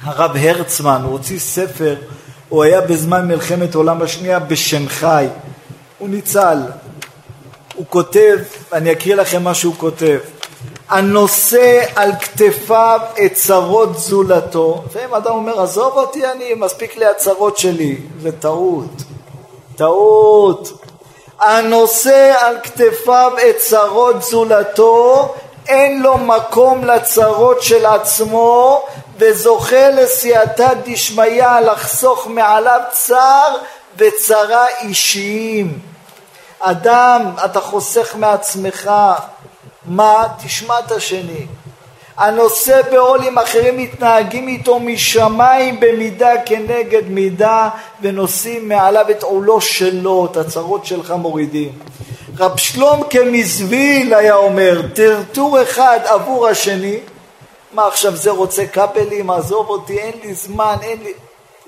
הרב 0.01 0.31
הרצמן, 0.35 1.01
הוא 1.03 1.11
הוציא 1.11 1.39
ספר, 1.39 1.95
הוא 2.49 2.63
היה 2.63 2.81
בזמן 2.81 3.27
מלחמת 3.27 3.75
העולם 3.75 4.01
השנייה 4.01 4.39
בשנגחאי, 4.39 5.27
הוא 5.97 6.09
ניצל. 6.09 6.57
הוא 7.75 7.85
כותב, 7.89 8.37
אני 8.73 8.91
אקריא 8.91 9.15
לכם 9.15 9.43
מה 9.43 9.53
שהוא 9.53 9.75
כותב: 9.77 10.19
הנושא 10.89 11.83
על 11.95 12.11
כתפיו 12.21 12.99
את 13.25 13.33
צרות 13.33 13.99
זולתו, 13.99 14.83
לפעמים 14.85 15.13
אדם 15.13 15.31
אומר, 15.31 15.61
עזוב 15.61 15.93
אותי 15.93 16.31
אני, 16.31 16.53
מספיק 16.53 16.97
לי 16.97 17.05
הצרות 17.05 17.57
שלי, 17.57 17.97
זה 18.21 18.31
טעות, 18.31 19.03
טעות. 19.77 20.71
הנושא 21.39 22.33
על 22.39 22.57
כתפיו 22.63 23.31
את 23.49 23.57
צרות 23.57 24.21
זולתו, 24.21 25.35
אין 25.67 26.01
לו 26.01 26.17
מקום 26.17 26.83
לצרות 26.83 27.63
של 27.63 27.85
עצמו, 27.85 28.83
וזוכה 29.17 29.89
לסייעתא 29.89 30.73
דשמיא 30.85 31.59
לחסוך 31.59 32.27
מעליו 32.27 32.81
צער 32.91 33.57
וצרה 33.97 34.65
אישיים. 34.81 35.79
אדם, 36.59 37.31
אתה 37.45 37.61
חוסך 37.61 38.15
מעצמך, 38.15 38.91
מה? 39.85 40.27
תשמע 40.43 40.79
את 40.79 40.91
השני. 40.91 41.47
הנושא 42.17 42.81
בעול 42.91 43.23
עם 43.23 43.37
אחרים 43.37 43.77
מתנהגים 43.77 44.47
איתו 44.47 44.79
משמיים 44.79 45.79
במידה 45.79 46.31
כנגד 46.45 47.07
מידה 47.09 47.69
ונושאים 48.01 48.67
מעליו 48.67 49.05
את 49.11 49.23
עולו 49.23 49.61
שלו, 49.61 50.27
את 50.31 50.37
הצרות 50.37 50.85
שלך 50.85 51.11
מורידים. 51.11 51.71
רב 52.37 52.57
שלום 52.57 53.03
כמזביל 53.09 54.13
היה 54.13 54.35
אומר, 54.35 54.81
טרטור 54.93 55.61
אחד 55.61 55.99
עבור 56.05 56.47
השני, 56.47 56.99
מה 57.73 57.87
עכשיו 57.87 58.15
זה 58.15 58.31
רוצה 58.31 58.67
כבלים, 58.67 59.29
עזוב 59.29 59.69
אותי, 59.69 59.99
אין 59.99 60.13
לי 60.23 60.33
זמן, 60.33 60.75
אין 60.81 60.97
לי... 61.03 61.13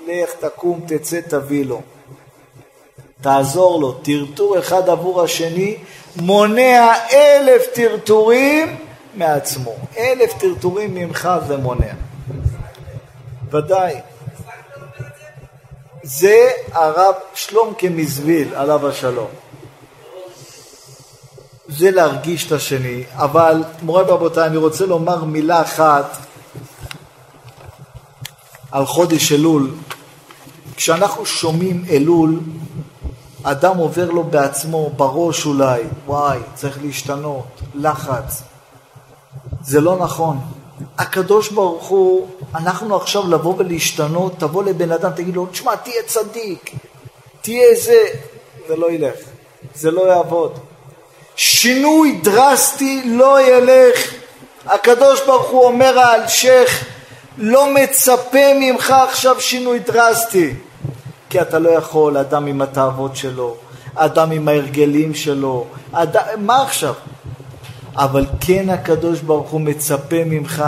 לך 0.06 0.30
תקום 0.40 0.80
תצא 0.86 1.20
תביא 1.28 1.64
לו. 1.64 1.80
תעזור 3.20 3.80
לו, 3.80 3.92
טרטור 3.92 4.58
אחד 4.58 4.88
עבור 4.88 5.22
השני 5.22 5.76
מונע 6.16 6.92
אלף 7.12 7.66
טרטורים 7.72 8.76
מעצמו. 9.14 9.74
אלף 9.98 10.32
טרטורים 10.38 10.94
ממך 10.94 11.28
זה 11.46 11.56
מונע. 11.56 11.92
ודאי. 13.50 13.94
זה 16.02 16.50
הרב 16.72 17.14
שלום 17.34 17.74
כמזוויל, 17.78 18.54
עליו 18.54 18.88
השלום. 18.88 19.28
זה 21.68 21.90
להרגיש 21.90 22.46
את 22.46 22.52
השני, 22.52 23.02
אבל 23.12 23.64
מוריי 23.82 24.04
ורבותיי, 24.10 24.46
אני 24.46 24.56
רוצה 24.56 24.86
לומר 24.86 25.24
מילה 25.24 25.62
אחת 25.62 26.16
על 28.72 28.86
חודש 28.86 29.32
אלול. 29.32 29.70
כשאנחנו 30.76 31.26
שומעים 31.26 31.84
אלול, 31.90 32.40
אדם 33.42 33.76
עובר 33.76 34.10
לו 34.10 34.24
בעצמו, 34.24 34.90
בראש 34.96 35.46
אולי, 35.46 35.82
וואי, 36.06 36.38
צריך 36.54 36.78
להשתנות, 36.82 37.60
לחץ. 37.74 38.42
זה 39.64 39.80
לא 39.80 39.96
נכון. 39.96 40.38
הקדוש 40.98 41.48
ברוך 41.48 41.88
הוא, 41.88 42.28
אנחנו 42.54 42.96
עכשיו 42.96 43.30
לבוא 43.30 43.54
ולהשתנות, 43.58 44.32
תבוא 44.38 44.64
לבן 44.64 44.92
אדם, 44.92 45.10
תגיד 45.12 45.36
לו, 45.36 45.46
תשמע, 45.46 45.76
תהיה 45.76 46.02
צדיק, 46.06 46.70
תהיה 47.40 47.74
זה, 47.82 48.02
זה 48.68 48.76
לא 48.76 48.90
ילך, 48.90 49.16
זה 49.74 49.90
לא 49.90 50.08
יעבוד. 50.08 50.58
שינוי 51.36 52.20
דרסטי 52.22 53.02
לא 53.06 53.40
ילך. 53.40 54.14
הקדוש 54.66 55.20
ברוך 55.26 55.50
הוא 55.50 55.64
אומר 55.64 55.96
שייח, 56.28 56.84
לא 57.38 57.74
מצפה 57.74 58.54
ממך 58.60 58.94
עכשיו 59.08 59.40
שינוי 59.40 59.78
דרסטי. 59.78 60.54
כי 61.30 61.40
אתה 61.40 61.58
לא 61.58 61.70
יכול, 61.70 62.16
אדם 62.16 62.46
עם 62.46 62.62
התאוות 62.62 63.16
שלו, 63.16 63.56
אדם 63.94 64.30
עם 64.30 64.48
ההרגלים 64.48 65.14
שלו, 65.14 65.66
אדם, 65.92 66.22
מה 66.38 66.62
עכשיו? 66.62 66.94
אבל 67.96 68.26
כן 68.40 68.70
הקדוש 68.70 69.20
ברוך 69.20 69.50
הוא 69.50 69.60
מצפה 69.60 70.24
ממך 70.26 70.64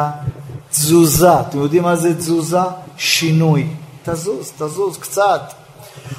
תזוזה. 0.71 1.41
אתם 1.41 1.59
יודעים 1.59 1.83
מה 1.83 1.97
זה 1.97 2.15
תזוזה? 2.15 2.59
שינוי. 2.97 3.67
תזוז, 4.05 4.53
תזוז 4.59 4.99
קצת. 4.99 5.41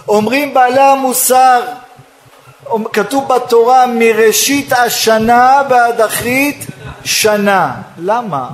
אומרים 0.08 0.54
בעלי 0.54 0.80
המוסר, 0.80 1.62
כתוב 2.94 3.34
בתורה 3.34 3.86
מראשית 3.88 4.74
השנה 4.74 5.62
ועד 5.70 6.02
אחרית 6.02 6.68
שנה. 7.04 7.76
למה? 7.98 8.50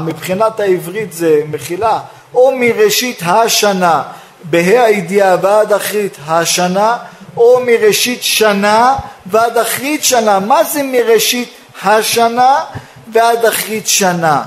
מבחינת 0.00 0.60
העברית 0.60 1.12
זה 1.12 1.42
מחילה. 1.50 2.00
או 2.34 2.52
מראשית 2.56 3.22
השנה, 3.26 4.02
בה"א 4.44 4.82
הידיעה 4.84 5.36
ועד 5.42 5.72
אחרית 5.72 6.16
השנה, 6.28 6.96
או 7.36 7.60
מראשית 7.66 8.22
שנה 8.22 8.96
ועד 9.26 9.58
אחרית 9.58 10.04
שנה. 10.04 10.38
מה 10.38 10.64
זה 10.64 10.82
מראשית 10.82 11.54
השנה 11.82 12.64
ועד 13.12 13.44
אחרית 13.44 13.86
שנה? 13.86 14.42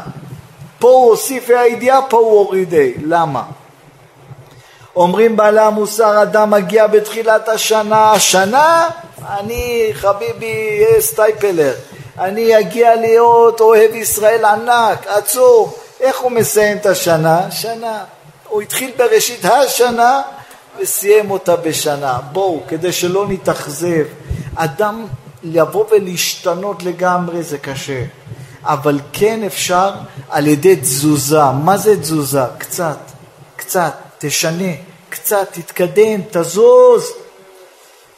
פה 0.79 0.89
הוא 0.89 1.09
הוסיף 1.09 1.49
ה"א 1.49 1.57
הידיעה, 1.57 2.01
פה 2.01 2.17
הוא 2.17 2.39
הוריד 2.39 2.73
ה'. 2.73 2.77
למה? 3.05 3.43
אומרים 4.95 5.35
בעלי 5.35 5.61
המוסר, 5.61 6.21
אדם 6.21 6.51
מגיע 6.51 6.87
בתחילת 6.87 7.49
השנה, 7.49 8.11
השנה, 8.11 8.89
אני 9.39 9.89
חביבי 9.93 10.85
סטייפלר, 10.99 11.73
אני 12.19 12.59
אגיע 12.59 12.95
להיות 12.95 13.61
אוהב 13.61 13.95
ישראל 13.95 14.45
ענק, 14.45 15.07
עצור. 15.07 15.77
איך 15.99 16.19
הוא 16.19 16.31
מסיים 16.31 16.77
את 16.77 16.85
השנה? 16.85 17.51
שנה. 17.51 18.03
הוא 18.47 18.61
התחיל 18.61 18.91
בראשית 18.97 19.45
השנה 19.45 20.21
וסיים 20.81 21.31
אותה 21.31 21.55
בשנה. 21.55 22.19
בואו, 22.31 22.63
כדי 22.67 22.91
שלא 22.91 23.25
נתאכזב. 23.29 24.05
אדם 24.55 25.05
לבוא 25.43 25.85
ולהשתנות 25.91 26.83
לגמרי 26.83 27.43
זה 27.43 27.57
קשה, 27.57 28.03
אבל 28.63 28.99
כן 29.13 29.43
אפשר 29.43 29.91
על 30.29 30.47
ידי 30.47 30.75
תזוזה. 30.75 31.51
מה 31.63 31.77
זה 31.77 32.01
תזוזה? 32.01 32.43
קצת, 32.57 32.97
קצת, 33.55 33.93
תשנה, 34.17 34.73
קצת, 35.09 35.47
תתקדם, 35.51 36.21
תזוז. 36.31 37.11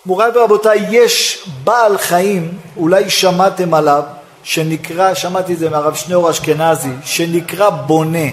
מוריי 0.06 0.32
ורבותיי, 0.36 0.86
יש 0.92 1.46
בעל 1.64 1.98
חיים, 1.98 2.58
אולי 2.78 3.10
שמעתם 3.10 3.74
עליו, 3.74 4.04
שנקרא, 4.44 5.14
שמעתי 5.14 5.54
את 5.54 5.60
זה 5.60 5.70
מהרב 5.70 5.96
שניאור 5.96 6.32
אשכנזי, 6.32 6.90
שנקרא 7.04 7.70
בונה. 7.70 8.28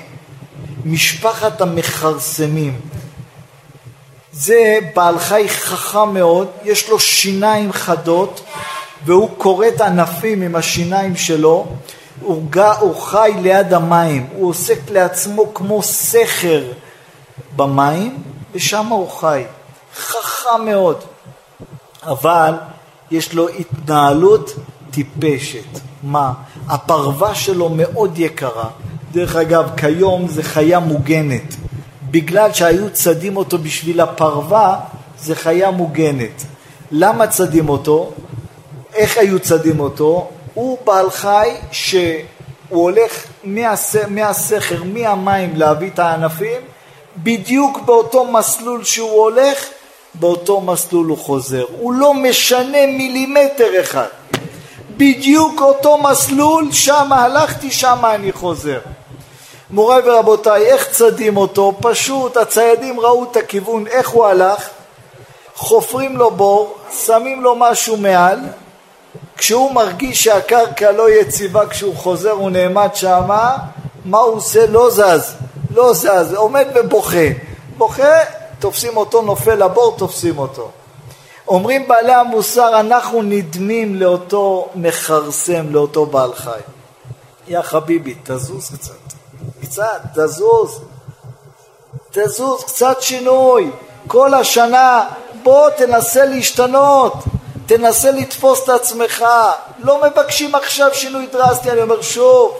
משפחת 0.85 1.61
המכרסמים. 1.61 2.81
זה 4.33 4.79
בעל 4.95 5.19
חי 5.19 5.49
חכם 5.49 6.15
מאוד, 6.15 6.49
יש 6.65 6.89
לו 6.89 6.99
שיניים 6.99 7.73
חדות 7.73 8.41
והוא 9.05 9.31
כורת 9.39 9.81
ענפים 9.81 10.43
עם 10.43 10.55
השיניים 10.55 11.17
שלו, 11.17 11.67
הוא, 12.21 12.43
גע, 12.51 12.73
הוא 12.73 12.97
חי 12.97 13.33
ליד 13.43 13.73
המים, 13.73 14.27
הוא 14.37 14.49
עוסק 14.51 14.91
לעצמו 14.91 15.55
כמו 15.55 15.83
סכר 15.83 16.65
במים 17.57 18.23
ושם 18.53 18.87
הוא 18.87 19.11
חי. 19.11 19.45
חכם 19.97 20.65
מאוד, 20.65 21.01
אבל 22.03 22.55
יש 23.11 23.35
לו 23.35 23.49
התנהלות 23.49 24.55
טיפשת. 24.91 25.81
מה? 26.03 26.33
הפרווה 26.69 27.35
שלו 27.35 27.69
מאוד 27.69 28.19
יקרה, 28.19 28.69
דרך 29.13 29.37
אגב, 29.37 29.71
כיום 29.77 30.29
זה 30.29 30.43
חיה 30.43 30.79
מוגנת. 30.79 31.55
בגלל 32.13 32.53
שהיו 32.53 32.91
צדים 32.91 33.37
אותו 33.37 33.59
בשביל 33.59 34.01
הפרווה, 34.01 34.81
זה 35.19 35.35
חיה 35.35 35.71
מוגנת. 35.71 36.43
למה 36.91 37.27
צדים 37.27 37.69
אותו? 37.69 38.11
איך 38.95 39.19
היו 39.19 39.41
צדים 39.41 39.81
אותו? 39.81 40.31
הוא 40.55 40.79
בעל 40.85 41.11
חי 41.11 41.51
שהוא 41.71 42.23
הולך 42.69 43.25
מהס... 43.45 43.97
מהסכר, 44.09 44.85
מהמים 44.85 45.57
להביא 45.57 45.91
את 45.91 45.99
הענפים, 45.99 46.61
בדיוק 47.17 47.81
באותו 47.85 48.25
מסלול 48.25 48.85
שהוא 48.85 49.11
הולך, 49.11 49.65
באותו 50.15 50.61
מסלול 50.61 51.07
הוא 51.07 51.19
חוזר. 51.19 51.65
הוא 51.79 51.93
לא 51.93 52.15
משנה 52.15 52.87
מילימטר 52.87 53.81
אחד. 53.81 54.07
בדיוק 54.97 55.61
אותו 55.61 55.99
מסלול, 55.99 56.73
שם 56.73 57.13
הלכתי, 57.13 57.71
שם 57.71 57.99
אני 58.15 58.33
חוזר. 58.33 58.79
מוריי 59.73 60.03
ורבותיי, 60.05 60.67
איך 60.67 60.89
צדים 60.91 61.37
אותו? 61.37 61.73
פשוט, 61.81 62.37
הציידים 62.37 63.01
ראו 63.01 63.25
את 63.25 63.37
הכיוון, 63.37 63.87
איך 63.87 64.09
הוא 64.09 64.27
הלך, 64.27 64.69
חופרים 65.55 66.17
לו 66.17 66.31
בור, 66.31 66.77
שמים 67.07 67.43
לו 67.43 67.55
משהו 67.57 67.97
מעל, 67.97 68.39
כשהוא 69.37 69.73
מרגיש 69.73 70.25
שהקרקע 70.25 70.93
לא 70.93 71.11
יציבה, 71.11 71.67
כשהוא 71.67 71.97
חוזר 71.97 72.31
הוא 72.31 72.51
נעמד 72.51 72.89
שמה, 72.95 73.57
מה 74.05 74.19
הוא 74.19 74.37
עושה? 74.37 74.67
לא 74.67 74.91
זז, 74.91 75.35
לא 75.75 75.95
זז, 75.95 76.35
עומד 76.35 76.67
ובוכה. 76.75 77.27
בוכה, 77.79 78.19
תופסים 78.59 78.97
אותו, 78.97 79.23
נופל 79.23 79.55
לבור, 79.65 79.95
תופסים 79.99 80.39
אותו. 80.39 80.71
אומרים 81.49 81.89
בעלי 81.89 82.13
המוסר, 82.13 82.81
אנחנו 82.81 83.23
נדמים 83.23 83.95
לאותו 83.95 84.69
מכרסם, 84.75 85.73
לאותו 85.73 86.07
בעל 86.07 86.35
חי. 86.35 86.61
יא 87.49 87.63
חביבי, 87.63 88.15
תזוז 88.25 88.71
קצת. 88.75 89.22
קצת, 89.73 90.01
תזוז, 90.15 90.81
תזוז, 92.11 92.65
קצת 92.65 93.03
שינוי. 93.03 93.71
כל 94.07 94.35
השנה, 94.35 95.05
בוא 95.43 95.71
תנסה 95.71 96.25
להשתנות, 96.25 97.13
תנסה 97.67 98.11
לתפוס 98.11 98.65
את 98.65 98.69
עצמך. 98.69 99.25
לא 99.79 100.01
מבקשים 100.03 100.55
עכשיו 100.55 100.89
שינוי 100.93 101.27
דרסטי, 101.27 101.71
אני 101.71 101.83
אומר 101.83 102.03
שוב. 102.03 102.57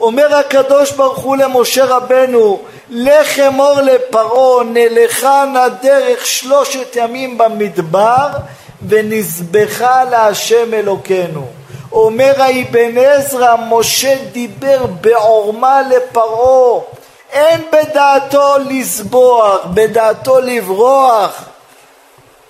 אומר 0.00 0.36
הקדוש 0.36 0.92
ברוך 0.92 1.18
הוא 1.18 1.36
למשה 1.36 1.84
רבנו, 1.84 2.62
לך 2.90 3.38
אמור 3.38 3.80
לפרעה, 3.80 4.64
נלכה 4.64 5.44
נא 5.52 5.68
דרך 5.68 6.26
שלושת 6.26 6.96
ימים 6.96 7.38
במדבר, 7.38 8.28
ונזבחה 8.88 10.04
להשם 10.04 10.74
אלוקינו. 10.74 11.46
אומר 11.94 12.42
האבן 12.42 12.98
עזרא, 12.98 13.56
משה 13.68 14.16
דיבר 14.32 14.86
בעורמה 14.86 15.82
לפרעה, 15.82 16.80
אין 17.30 17.60
בדעתו 17.72 18.54
לסבוח, 18.70 19.66
בדעתו 19.74 20.40
לברוח. 20.40 21.44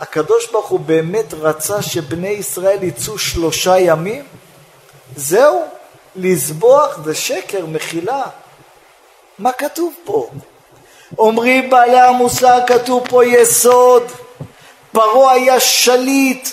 הקדוש 0.01 0.51
ברוך 0.51 0.69
הוא 0.69 0.81
באמת 0.81 1.35
רצה 1.35 1.83
שבני 1.83 2.29
ישראל 2.29 2.83
יצאו 2.83 3.19
שלושה 3.19 3.79
ימים? 3.79 4.25
זהו, 5.17 5.63
לסבוח 6.17 6.99
זה 7.05 7.15
שקר, 7.15 7.67
מחילה. 7.67 8.23
מה 9.39 9.53
כתוב 9.53 9.95
פה? 10.05 10.29
אומרים 11.19 11.71
בעלי 11.71 12.01
המוסר, 12.01 12.59
כתוב 12.67 13.09
פה 13.09 13.25
יסוד, 13.25 14.03
פרעה 14.93 15.33
היה 15.33 15.61
שליט, 15.61 16.49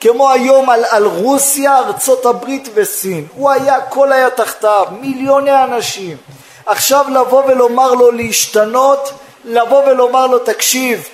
כמו 0.00 0.30
היום 0.30 0.70
על, 0.70 0.84
על 0.90 1.04
רוסיה, 1.04 1.78
ארצות 1.78 2.26
הברית 2.26 2.68
וסין. 2.74 3.26
הוא 3.34 3.50
היה, 3.50 3.76
הכל 3.76 4.12
היה 4.12 4.30
תחתיו, 4.30 4.86
מיליוני 5.00 5.64
אנשים. 5.64 6.16
עכשיו 6.66 7.04
לבוא 7.08 7.44
ולומר 7.44 7.94
לו 7.94 8.10
להשתנות, 8.10 9.12
לבוא 9.44 9.84
ולומר 9.86 10.26
לו 10.26 10.38
תקשיב 10.38 11.04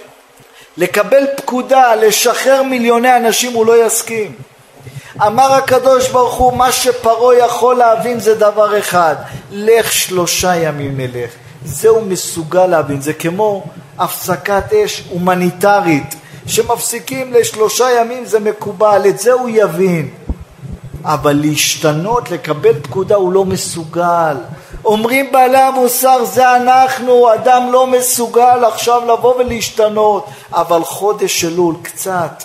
לקבל 0.77 1.27
פקודה 1.37 1.95
לשחרר 1.95 2.63
מיליוני 2.63 3.17
אנשים 3.17 3.53
הוא 3.53 3.67
לא 3.67 3.87
יסכים 3.87 4.33
אמר 5.27 5.53
הקדוש 5.53 6.09
ברוך 6.09 6.35
הוא 6.35 6.57
מה 6.57 6.73
שפרעה 6.73 7.39
יכול 7.39 7.77
להבין 7.77 8.21
זה 8.21 8.35
דבר 8.35 8.79
אחד 8.79 9.17
לך 9.51 9.93
שלושה 9.93 10.57
ימים 10.57 11.01
נלך 11.01 11.31
זה 11.65 11.89
הוא 11.89 12.03
מסוגל 12.03 12.67
להבין 12.67 13.01
זה 13.01 13.13
כמו 13.13 13.65
הפסקת 13.99 14.73
אש 14.73 15.03
הומניטרית 15.11 16.15
שמפסיקים 16.47 17.33
לשלושה 17.33 17.91
ימים 18.01 18.25
זה 18.25 18.41
מקובל 18.41 19.03
את 19.09 19.19
זה 19.19 19.33
הוא 19.33 19.49
יבין 19.53 20.11
אבל 21.07 21.33
להשתנות, 21.33 22.31
לקבל 22.31 22.81
פקודה, 22.83 23.15
הוא 23.15 23.33
לא 23.33 23.45
מסוגל. 23.45 24.37
אומרים 24.85 25.33
בעלי 25.33 25.59
המוסר, 25.59 26.25
זה 26.25 26.57
אנחנו, 26.57 27.35
אדם 27.35 27.73
לא 27.73 27.87
מסוגל 27.87 28.65
עכשיו 28.65 29.03
לבוא 29.13 29.35
ולהשתנות, 29.35 30.27
אבל 30.53 30.85
חודש 30.85 31.45
אלול, 31.45 31.75
קצת 31.83 32.43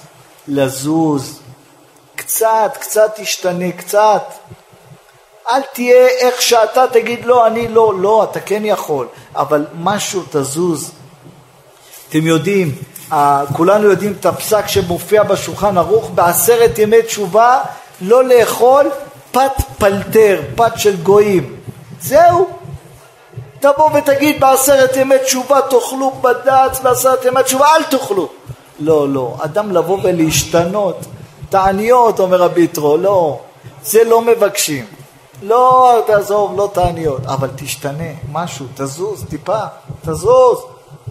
לזוז, 0.47 1.39
קצת, 2.15 2.77
קצת 2.79 3.11
תשתנה, 3.15 3.71
קצת. 3.71 4.23
אל 5.51 5.61
תהיה 5.73 6.07
איך 6.07 6.41
שאתה 6.41 6.85
תגיד 6.91 7.25
לא, 7.25 7.47
אני 7.47 7.67
לא, 7.67 7.93
לא, 7.99 8.27
אתה 8.31 8.39
כן 8.39 8.61
יכול, 8.65 9.07
אבל 9.35 9.65
משהו 9.79 10.21
תזוז. 10.31 10.91
אתם 12.09 12.27
יודעים, 12.27 12.75
כולנו 13.54 13.89
יודעים 13.89 14.13
את 14.19 14.26
הפסק 14.26 14.67
שמופיע 14.67 15.24
בשולחן 15.24 15.78
ערוך, 15.78 16.10
בעשרת 16.15 16.80
ימי 16.80 17.02
תשובה 17.02 17.60
לא 18.02 18.24
לאכול 18.24 18.89
פת 19.32 19.52
פלטר, 19.78 20.41
פת 20.56 20.71
של 20.76 20.95
גויים. 20.95 21.56
זהו. 22.02 22.47
תבוא 23.60 23.89
ותגיד 23.93 24.39
בעשרת 24.39 24.95
ימי 24.95 25.15
תשובה 25.24 25.60
תאכלו 25.62 26.12
בד"ץ, 26.21 26.80
בעשרת 26.80 27.26
ימי 27.26 27.43
תשובה 27.43 27.67
אל 27.76 27.84
תאכלו. 27.84 28.30
לא, 28.80 29.10
לא. 29.10 29.36
אדם 29.39 29.71
לבוא 29.71 29.97
ולהשתנות. 30.04 30.97
תעניות, 31.50 32.19
אומר 32.19 32.38
רבי 32.38 32.63
יתרו, 32.63 32.97
לא. 32.97 33.39
זה 33.84 34.04
לא 34.04 34.21
מבקשים. 34.21 34.86
לא, 35.43 35.97
תעזוב, 36.08 36.58
לא 36.58 36.69
תעניות. 36.74 37.21
אבל 37.26 37.50
תשתנה, 37.56 38.13
משהו, 38.32 38.65
תזוז 38.76 39.26
טיפה, 39.30 39.60
תזוז. 40.06 40.60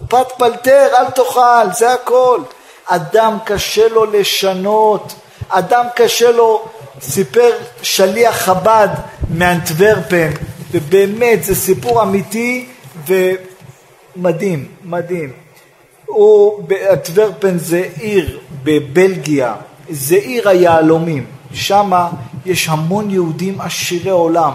פת 0.07 0.27
פלטר, 0.37 0.87
אל 0.97 1.11
תאכל, 1.11 1.73
זה 1.73 1.93
הכל. 1.93 2.39
אדם 2.87 3.37
קשה 3.45 3.87
לו 3.87 4.05
לשנות. 4.05 5.13
אדם 5.49 5.85
קשה 5.95 6.31
לו 6.31 6.65
סיפר 7.01 7.49
שליח 7.81 8.35
חב"ד 8.35 8.87
מאנטוורפן, 9.29 10.29
ובאמת 10.71 11.43
זה 11.43 11.55
סיפור 11.55 12.03
אמיתי 12.03 12.65
ומדהים, 13.07 14.67
מדהים. 14.83 15.31
הוא, 16.05 16.63
באנטוורפן 16.63 17.57
זה 17.57 17.89
עיר 17.99 18.39
בבלגיה, 18.63 19.55
זה 19.89 20.15
עיר 20.15 20.49
היהלומים, 20.49 21.25
שם 21.53 21.91
יש 22.45 22.69
המון 22.69 23.09
יהודים 23.09 23.61
עשירי 23.61 24.09
עולם. 24.09 24.51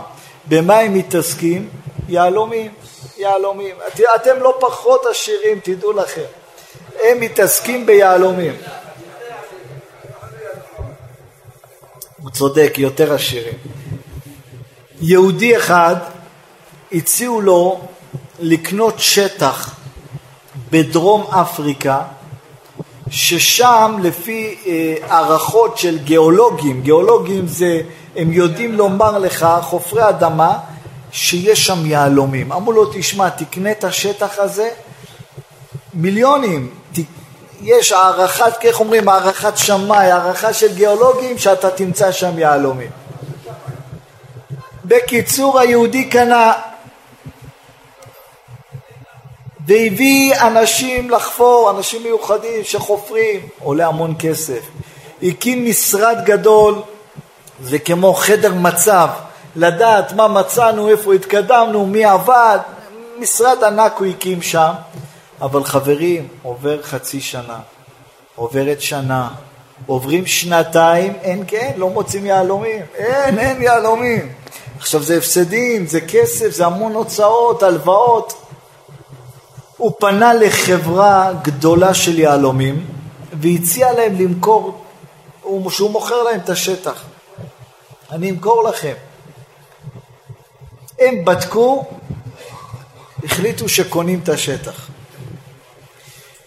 במה 0.49 0.79
הם 0.79 0.95
מתעסקים? 0.95 1.69
יהלומים, 2.09 2.73
יהלומים. 3.17 3.77
אתם 4.15 4.41
לא 4.41 4.57
פחות 4.61 5.03
עשירים, 5.11 5.61
תדעו 5.63 5.93
לכם. 5.93 6.25
הם 7.03 7.21
מתעסקים 7.21 7.87
ביהלומים. 7.87 8.57
הוא 12.23 12.31
צודק, 12.31 12.75
יותר 12.77 13.15
עשירים. 13.15 13.59
יהודי 15.01 15.57
אחד, 15.57 15.97
הציעו 16.93 17.41
לו 17.41 17.81
לקנות 18.39 18.95
שטח 18.99 19.75
בדרום 20.71 21.27
אפריקה, 21.31 22.01
ששם 23.11 23.97
לפי 24.03 24.59
אה, 24.67 24.95
הערכות 25.09 25.79
של 25.79 25.99
גיאולוגים, 25.99 26.83
גיאולוגים 26.83 27.47
זה, 27.47 27.81
הם 28.17 28.33
יודעים 28.33 28.73
לומר 28.75 29.19
לך, 29.19 29.47
חופרי 29.63 30.09
אדמה, 30.09 30.59
שיש 31.13 31.67
שם 31.67 31.87
יהלומים. 31.87 32.53
אמרו 32.53 32.73
לו, 32.73 32.93
תשמע, 32.93 33.29
תקנה 33.29 33.71
את 33.71 33.85
השטח 33.85 34.39
הזה, 34.39 34.71
מיליונים, 35.95 36.71
יש 37.63 37.93
הערכת, 37.93 38.65
איך 38.65 38.81
אומרים, 38.81 39.09
הערכת 39.09 39.57
שמאי, 39.57 40.11
הערכה 40.11 40.53
של 40.53 40.75
גיאולוגים, 40.75 41.39
שאתה 41.39 41.71
תמצא 41.71 42.13
שם 42.13 42.39
יהלומים. 42.39 42.91
בקיצור, 44.85 45.61
היהודי 45.61 46.09
קנה 46.09 46.53
והביא 49.67 50.35
אנשים 50.41 51.11
לחפור, 51.11 51.71
אנשים 51.71 52.03
מיוחדים 52.03 52.65
שחופרים, 52.65 53.41
עולה 53.59 53.87
המון 53.87 54.15
כסף. 54.19 54.61
הקים 55.23 55.67
משרד 55.67 56.17
גדול, 56.25 56.83
זה 57.63 57.79
כמו 57.79 58.15
חדר 58.15 58.55
מצב, 58.55 59.09
לדעת 59.57 60.13
מה 60.13 60.29
מצאנו, 60.29 60.89
איפה 60.89 61.15
התקדמנו, 61.15 61.87
מי 61.87 62.05
עבד, 62.05 62.59
משרד 63.19 63.65
ענק 63.65 63.93
הוא 63.99 64.07
הקים 64.07 64.43
שם. 64.43 64.73
אבל 65.41 65.65
חברים, 65.65 66.29
עובר 66.43 66.83
חצי 66.83 67.21
שנה, 67.21 67.59
עוברת 68.35 68.81
שנה, 68.81 69.29
עוברים 69.87 70.27
שנתיים, 70.27 71.13
אין 71.23 71.45
כן, 71.47 71.73
לא 71.77 71.91
מוצאים 71.91 72.27
יהלומים, 72.27 72.83
אין, 72.95 73.39
אין 73.39 73.63
יהלומים. 73.63 74.33
עכשיו 74.79 75.03
זה 75.03 75.17
הפסדים, 75.17 75.87
זה 75.87 76.01
כסף, 76.01 76.51
זה 76.51 76.67
המון 76.67 76.95
הוצאות, 76.95 77.63
הלוואות. 77.63 78.43
הוא 79.77 79.93
פנה 79.99 80.35
לחברה 80.35 81.33
גדולה 81.43 81.95
של 81.95 82.19
יהלומים 82.19 82.87
והציע 83.41 83.93
להם 83.93 84.21
למכור, 84.21 84.85
שהוא 85.69 85.91
מוכר 85.91 86.23
להם 86.23 86.41
את 86.41 86.49
השטח. 86.49 87.05
אני 88.11 88.31
אמכור 88.31 88.65
לכם. 88.65 88.95
הם 90.99 91.25
בדקו, 91.25 91.85
החליטו 93.25 93.69
שקונים 93.69 94.21
את 94.23 94.29
השטח. 94.29 94.89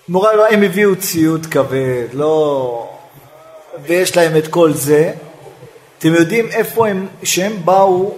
מורה, 0.10 0.36
לא, 0.36 0.48
הם 0.50 0.64
הביאו 0.64 0.96
ציוד 0.96 1.46
כבד, 1.46 2.08
לא... 2.14 2.90
ויש 3.84 4.18
להם 4.18 4.38
את 4.38 4.48
כל 4.48 4.74
זה. 4.74 5.12
אתם 6.00 6.14
יודעים 6.14 6.46
איפה 6.52 6.88
הם, 6.88 7.08
כשהם 7.22 7.54
באו, 7.66 8.14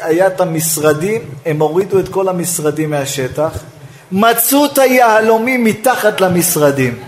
היה 0.00 0.26
את 0.26 0.40
המשרדים, 0.40 1.22
הם 1.46 1.62
הורידו 1.62 1.98
את 1.98 2.08
כל 2.08 2.28
המשרדים 2.28 2.90
מהשטח, 2.90 3.58
מצאו 4.12 4.64
את 4.64 4.78
היהלומים 4.78 5.64
מתחת 5.64 6.20
למשרדים. 6.20 6.98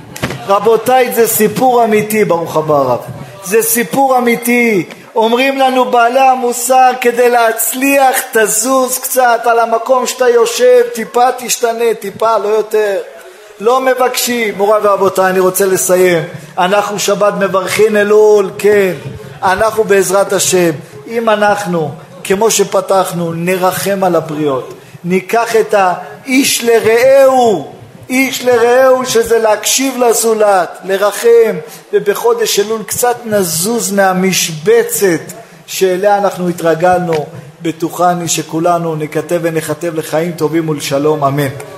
רבותיי, 0.47 1.15
זה 1.15 1.29
סיפור 1.29 1.85
אמיתי, 1.85 2.25
ברוך 2.25 2.57
הבא 2.57 2.75
הרב. 2.75 3.01
זה 3.45 3.63
סיפור 3.63 4.19
אמיתי. 4.19 4.87
אומרים 5.17 5.59
לנו 5.59 5.85
בעלי 5.85 6.21
המוסר, 6.21 6.91
כדי 7.01 7.31
להצליח, 7.31 8.17
תזוז 8.33 8.99
קצת 8.99 9.41
על 9.45 9.59
המקום 9.59 10.07
שאתה 10.07 10.29
יושב, 10.29 10.83
טיפה 10.95 11.33
תשתנה, 11.39 11.95
טיפה, 12.01 12.39
לא 12.39 12.49
יותר. 12.49 12.99
לא 13.61 13.81
מבקשים. 13.81 14.55
מוריי 14.57 14.81
ורבותיי, 14.83 15.31
אני 15.31 15.41
רוצה 15.41 15.67
לסיים. 15.67 16.25
אנחנו 16.59 16.99
שבת 16.99 17.35
מברכין 17.39 17.97
אלול, 17.97 18.51
כן. 18.59 18.93
אנחנו 19.43 19.85
בעזרת 19.85 20.33
השם, 20.33 20.71
אם 21.07 21.31
אנחנו, 21.31 21.91
כמו 22.25 22.51
שפתחנו, 22.51 23.33
נרחם 23.33 24.05
על 24.05 24.17
הבריות, 24.17 24.75
ניקח 25.05 25.57
את 25.57 25.75
האיש 25.79 26.65
לרעהו, 26.65 27.73
איש 28.09 28.45
לרעהו, 28.45 29.07
שזה 29.07 29.39
להקשיב 29.39 29.97
לזולת, 29.97 30.79
לרחם, 30.85 31.57
ובחודש 31.93 32.61
אלול 32.61 32.83
קצת 32.83 33.17
נזוז 33.25 33.93
מהמשבצת 33.93 35.21
שאליה 35.67 36.19
אנחנו 36.19 36.49
התרגלנו. 36.49 37.27
בטוחני 37.63 38.29
שכולנו 38.29 38.97
נכתב 38.97 39.41
ונכתב 39.43 39.95
לחיים 39.95 40.33
טובים 40.33 40.69
ולשלום, 40.69 41.25
אמן. 41.25 41.76